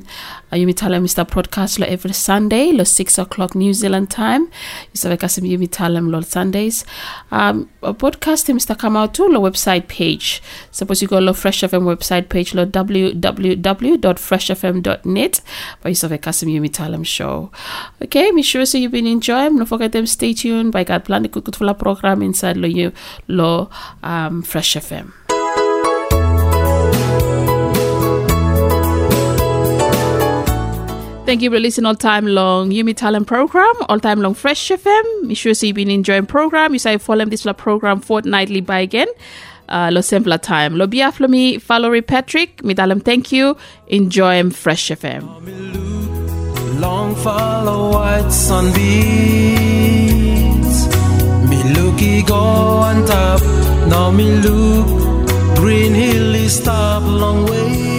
Uh, 0.51 0.55
Yumi 0.57 0.73
Talem 0.73 1.05
is 1.05 1.13
the 1.13 1.23
broadcast 1.23 1.79
lo 1.79 1.85
every 1.87 2.11
Sunday 2.13 2.71
lo 2.73 2.83
six 2.83 3.17
o'clock 3.17 3.55
New 3.55 3.73
Zealand 3.73 4.11
time. 4.11 4.43
You 4.91 4.95
sabe 4.95 5.17
kasim 5.19 5.45
Yumi 5.45 5.69
Talem 5.69 6.09
lo 6.11 6.19
Sundays. 6.21 6.83
Um, 7.31 7.69
a 7.81 7.93
podcast 7.93 8.49
Mr. 8.53 8.77
come 8.77 8.97
out 8.97 9.13
to 9.13 9.25
lo 9.27 9.39
website 9.41 9.87
page. 9.87 10.41
Suppose 10.71 11.01
you 11.01 11.07
go 11.07 11.19
lo 11.19 11.31
Fresh 11.33 11.61
FM 11.61 11.83
website 11.83 12.27
page 12.29 12.53
lo 12.53 12.65
www.freshfm.net. 12.65 15.41
You 15.85 15.95
sabe 15.95 16.17
kasim 16.21 16.49
Yumi 16.49 16.69
Talem 16.69 17.05
show. 17.05 17.49
Okay, 18.03 18.31
me 18.31 18.41
sure 18.41 18.65
so 18.65 18.77
you've 18.77 18.91
been 18.91 19.07
enjoying. 19.07 19.55
Don't 19.57 19.65
forget 19.65 19.93
them. 19.93 20.05
Stay 20.05 20.33
tuned. 20.33 20.73
By 20.73 20.83
God, 20.83 21.05
plan 21.05 21.21
the 21.23 21.29
good 21.29 21.45
good 21.45 21.55
full 21.55 21.73
program 21.73 22.21
inside 22.21 22.57
lo 22.57 22.67
you 22.67 22.91
lo 23.27 23.69
um, 24.03 24.41
Fresh 24.41 24.75
FM. 24.75 25.13
Thank 31.29 31.43
you 31.43 31.51
for 31.51 31.59
listening 31.59 31.85
all 31.85 31.93
time 31.93 32.25
long 32.25 32.71
Yumi 32.71 32.95
Talem 32.95 33.23
program, 33.23 33.71
all 33.87 33.99
time 33.99 34.19
long 34.19 34.33
Fresh 34.33 34.69
FM. 34.69 35.27
Make 35.27 35.37
sure 35.37 35.53
so 35.53 35.67
you've 35.67 35.75
been 35.75 35.91
enjoying 35.91 36.25
program. 36.25 36.73
You 36.73 36.79
say 36.79 36.97
follow 36.97 37.23
this 37.23 37.45
program 37.55 37.99
fortnightly 37.99 38.61
by 38.61 38.79
again. 38.79 39.07
Uh, 39.69 39.91
lo 39.93 40.01
simpler 40.01 40.39
time. 40.39 40.75
Lo 40.75 40.87
biaf 40.87 41.19
lo 41.19 41.27
mi 41.27 41.57
Valerie 41.57 42.01
Patrick. 42.01 42.63
Mi 42.63 42.73
dalam 42.73 43.05
thank 43.05 43.31
you. 43.31 43.55
Enjoy 43.89 44.49
Fresh 44.49 44.89
FM. 44.89 45.21
Long 46.81 47.13
follow 47.17 47.91
white 47.91 48.31
sunbeams. 48.31 48.87
Me 51.47 51.61
looky 51.75 52.23
go 52.23 52.41
on 52.89 53.05
top. 53.05 53.39
Now 53.87 54.09
me 54.09 54.31
look. 54.41 54.87
Green 55.57 55.93
hill 55.93 56.33
is 56.33 56.55
stop 56.55 57.03
long 57.03 57.45
way. 57.45 57.98